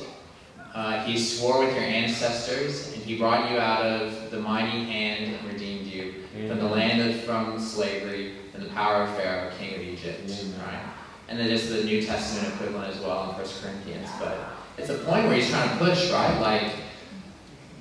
uh, 0.72 1.04
he 1.04 1.18
swore 1.18 1.58
with 1.58 1.74
your 1.74 1.84
ancestors, 1.84 2.94
and 2.94 3.02
he 3.02 3.18
brought 3.18 3.50
you 3.50 3.58
out 3.58 3.84
of 3.84 4.30
the 4.30 4.40
mighty 4.40 4.84
hand 4.84 5.34
and 5.34 5.52
redeemed 5.52 5.86
you 5.86 6.14
Amen. 6.36 6.48
from 6.48 6.58
the 6.60 6.72
land 6.72 7.10
of 7.10 7.20
from 7.22 7.58
slavery 7.58 8.36
and 8.54 8.62
the 8.62 8.68
power 8.70 9.02
of 9.02 9.10
Pharaoh, 9.16 9.50
king 9.58 9.74
of 9.74 9.80
Egypt. 9.80 10.30
Right? 10.64 10.80
And 11.28 11.38
then 11.38 11.48
there's 11.48 11.68
the 11.68 11.84
New 11.84 12.00
Testament 12.02 12.54
equivalent 12.54 12.94
as 12.94 13.00
well 13.02 13.24
in 13.24 13.36
1 13.36 13.46
Corinthians. 13.62 14.08
But 14.18 14.38
it's 14.78 14.90
a 14.90 14.98
point 14.98 15.26
where 15.26 15.34
he's 15.34 15.50
trying 15.50 15.68
to 15.70 15.84
push, 15.84 16.10
right? 16.12 16.40
Like 16.40 16.72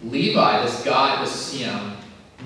Levi, 0.03 0.63
this 0.63 0.83
God, 0.83 1.25
this, 1.25 1.55
you 1.57 1.67
know, 1.67 1.93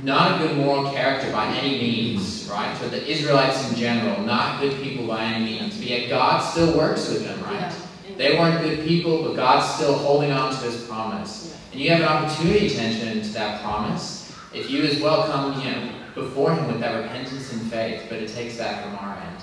not 0.02 0.42
a 0.42 0.48
good 0.48 0.58
moral 0.58 0.92
character 0.92 1.32
by 1.32 1.46
any 1.56 1.78
means, 1.78 2.48
right? 2.50 2.76
For 2.78 2.88
the 2.88 3.06
Israelites 3.08 3.70
in 3.70 3.76
general, 3.76 4.22
not 4.22 4.60
good 4.60 4.82
people 4.82 5.06
by 5.08 5.24
any 5.24 5.46
means. 5.46 5.78
But 5.78 5.86
yet 5.86 6.10
God 6.10 6.40
still 6.40 6.76
works 6.76 7.10
with 7.10 7.24
them, 7.24 7.42
right? 7.44 7.72
Yeah. 8.08 8.16
They 8.18 8.38
weren't 8.38 8.62
good 8.62 8.86
people, 8.86 9.24
but 9.24 9.36
God's 9.36 9.72
still 9.76 9.94
holding 9.94 10.32
on 10.32 10.52
to 10.54 10.60
his 10.62 10.84
promise. 10.86 11.50
Yeah. 11.50 11.72
And 11.72 11.82
you 11.82 11.90
have 11.92 12.00
an 12.02 12.08
opportunity 12.08 12.70
to 12.70 12.78
enter 12.78 13.12
into 13.12 13.30
that 13.34 13.62
promise 13.62 14.24
if 14.54 14.70
you 14.70 14.84
as 14.84 15.00
well 15.02 15.26
come, 15.26 15.60
you 15.62 15.72
know, 15.72 15.90
before 16.16 16.54
him 16.54 16.68
with 16.68 16.80
that 16.80 17.02
repentance 17.02 17.52
and 17.52 17.62
faith, 17.72 18.06
but 18.10 18.20
it 18.20 18.30
takes 18.30 18.58
that 18.58 18.84
from 18.84 18.96
our 18.96 19.18
end. 19.18 19.38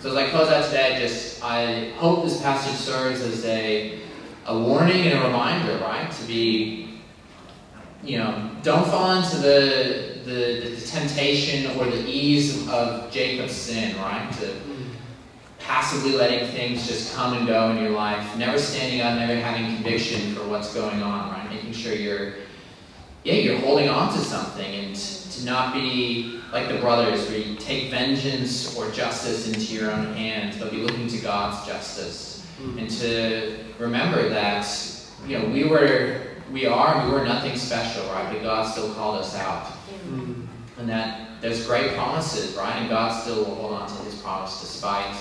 So 0.00 0.10
as 0.10 0.16
I 0.16 0.30
close 0.30 0.48
out 0.48 0.64
today, 0.64 0.96
I 0.96 1.00
just 1.00 1.42
I 1.44 1.90
hope 1.96 2.24
this 2.24 2.40
passage 2.40 2.74
serves 2.74 3.20
as 3.20 3.44
a, 3.44 4.00
a 4.46 4.58
warning 4.58 5.06
and 5.06 5.18
a 5.18 5.26
reminder, 5.26 5.78
right? 5.78 6.10
To 6.10 6.26
be, 6.26 6.93
you 8.04 8.18
know, 8.18 8.50
don't 8.62 8.86
fall 8.86 9.16
into 9.16 9.36
the, 9.36 10.18
the, 10.24 10.70
the 10.70 10.86
temptation 10.86 11.78
or 11.78 11.86
the 11.86 12.04
ease 12.06 12.68
of 12.68 13.10
Jacob's 13.10 13.52
sin, 13.52 13.96
right? 13.96 14.30
To 14.40 14.54
passively 15.58 16.12
letting 16.12 16.46
things 16.50 16.86
just 16.86 17.14
come 17.14 17.34
and 17.34 17.46
go 17.46 17.70
in 17.70 17.78
your 17.78 17.92
life, 17.92 18.36
never 18.36 18.58
standing 18.58 19.00
up, 19.00 19.18
never 19.18 19.34
having 19.40 19.74
conviction 19.74 20.34
for 20.34 20.46
what's 20.48 20.74
going 20.74 21.02
on, 21.02 21.30
right? 21.32 21.50
Making 21.50 21.72
sure 21.72 21.94
you're, 21.94 22.34
yeah, 23.24 23.34
you're 23.34 23.58
holding 23.58 23.88
on 23.88 24.12
to 24.12 24.18
something 24.18 24.74
and 24.74 24.94
to 24.94 25.44
not 25.46 25.72
be 25.72 26.40
like 26.52 26.68
the 26.68 26.78
brothers, 26.78 27.28
where 27.28 27.38
you 27.38 27.56
take 27.56 27.90
vengeance 27.90 28.76
or 28.76 28.90
justice 28.92 29.48
into 29.48 29.74
your 29.74 29.90
own 29.90 30.12
hands, 30.14 30.56
but 30.58 30.70
be 30.70 30.76
looking 30.76 31.08
to 31.08 31.18
God's 31.18 31.66
justice. 31.66 32.46
Mm-hmm. 32.60 32.78
And 32.78 32.90
to 32.90 33.56
remember 33.78 34.28
that, 34.28 34.68
you 35.26 35.38
know, 35.38 35.48
we 35.48 35.64
were, 35.64 36.20
we 36.52 36.66
are, 36.66 37.06
we 37.06 37.12
were 37.12 37.24
nothing 37.24 37.56
special, 37.56 38.04
right? 38.06 38.32
But 38.32 38.42
God 38.42 38.70
still 38.70 38.92
called 38.94 39.20
us 39.20 39.36
out. 39.36 39.64
Mm-hmm. 39.64 40.42
And 40.78 40.88
that 40.88 41.40
there's 41.40 41.66
great 41.66 41.94
promises, 41.94 42.56
right? 42.56 42.76
And 42.76 42.88
God 42.88 43.10
still 43.22 43.44
will 43.44 43.54
hold 43.54 43.74
on 43.74 43.88
to 43.88 43.94
his 44.04 44.20
promise 44.20 44.60
despite 44.60 45.14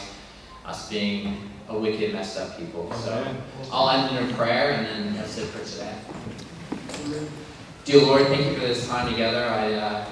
us 0.66 0.90
being 0.90 1.50
a 1.70 1.78
wicked, 1.78 2.14
messed 2.14 2.38
up 2.38 2.58
people. 2.58 2.92
So 2.94 3.26
I'll 3.72 3.90
end 3.90 4.18
in 4.18 4.30
a 4.30 4.34
prayer 4.34 4.72
and 4.72 4.86
then 4.86 5.16
that's 5.16 5.38
it 5.38 5.46
for 5.48 5.64
today. 5.64 5.96
Dear 7.86 8.02
Lord, 8.02 8.28
thank 8.28 8.46
you 8.46 8.54
for 8.54 8.62
this 8.62 8.88
time 8.88 9.12
together. 9.12 9.46
I, 9.46 9.74
uh, 9.74 10.06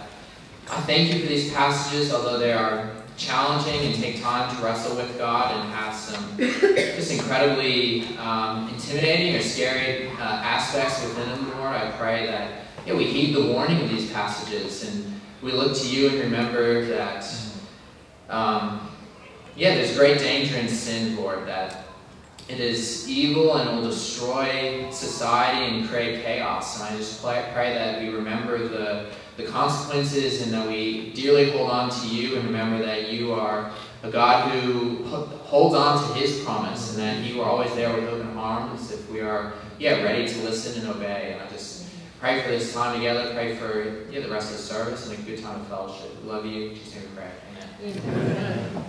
I 0.70 0.82
thank 0.82 1.14
you 1.14 1.22
for 1.22 1.28
these 1.28 1.54
passages, 1.54 2.14
although 2.14 2.38
they 2.38 2.54
are 2.54 2.92
challenging 3.18 3.82
and 3.86 3.96
take 3.96 4.22
time 4.22 4.56
to 4.56 4.64
wrestle 4.64 4.96
with 4.96 5.18
God 5.18 5.56
and 5.56 5.74
have 5.74 5.96
some 5.96 6.38
just 6.38 7.12
incredibly 7.12 8.18
um, 8.18 8.70
intimidating 8.70 9.36
or 9.36 9.42
scary 9.42 10.08
uh, 10.10 10.22
aspects 10.22 11.04
within 11.04 11.30
them, 11.30 11.50
Lord. 11.58 11.76
I 11.76 11.92
pray 11.92 12.26
that 12.28 12.66
yeah, 12.86 12.96
we 12.96 13.06
heed 13.06 13.36
the 13.36 13.54
warning 13.54 13.82
of 13.82 13.90
these 13.90 14.12
passages 14.12 14.88
and 14.88 15.22
we 15.42 15.52
look 15.52 15.76
to 15.78 15.88
you 15.88 16.10
and 16.10 16.20
remember 16.20 16.86
that, 16.86 17.26
um, 18.30 18.90
yeah, 19.56 19.76
there's 19.76 19.98
great 19.98 20.20
danger 20.20 20.58
in 20.58 20.68
sin, 20.68 21.16
Lord, 21.16 21.48
that 21.48 21.86
it 22.48 22.60
is 22.60 23.08
evil 23.10 23.56
and 23.56 23.78
will 23.78 23.84
destroy 23.84 24.90
society 24.92 25.78
and 25.78 25.90
create 25.90 26.24
chaos. 26.24 26.80
And 26.80 26.94
I 26.94 26.98
just 26.98 27.24
pray, 27.24 27.50
pray 27.54 27.74
that 27.74 28.02
we 28.02 28.10
remember 28.10 28.68
the, 28.68 29.08
the 29.42 29.52
consequences 29.52 30.42
and 30.42 30.54
that 30.54 30.68
we 30.68 31.12
dearly 31.14 31.52
hold 31.52 31.70
on 31.70 31.90
to 31.90 32.08
you 32.08 32.36
and 32.36 32.46
remember 32.46 32.84
that 32.84 33.12
you 33.12 33.34
are 33.34 33.72
a 34.04 34.10
God 34.10 34.52
who 34.52 35.04
holds 35.06 35.76
on 35.76 36.08
to 36.08 36.20
his 36.20 36.44
promise 36.44 36.96
and 36.96 37.00
that 37.00 37.18
you 37.20 37.42
are 37.42 37.50
always 37.50 37.74
there 37.76 37.94
with 37.94 38.06
open 38.06 38.36
arms 38.38 38.92
if 38.92 39.10
we 39.10 39.22
are 39.22 39.54
yeah, 39.78 40.02
ready 40.04 40.28
to 40.28 40.40
listen 40.44 40.82
and 40.82 40.90
obey. 40.96 41.34
And 41.34 41.42
I 41.42 41.50
just 41.50 41.88
pray 42.20 42.42
for 42.42 42.50
this 42.50 42.74
time 42.74 42.96
together, 42.96 43.34
pray 43.34 43.56
for 43.56 44.10
yeah, 44.12 44.22
the 44.22 44.30
rest 44.30 44.52
of 44.52 44.58
the 44.58 44.64
service 44.64 45.10
and 45.10 45.18
a 45.18 45.22
good 45.24 45.42
time 45.42 45.62
of 45.62 45.68
fellowship. 45.68 46.12
Love 46.26 46.46
you. 46.46 46.70
In 46.70 46.76
Jesus'. 46.76 46.98
Amen. 47.18 48.02
Amen. 48.08 48.86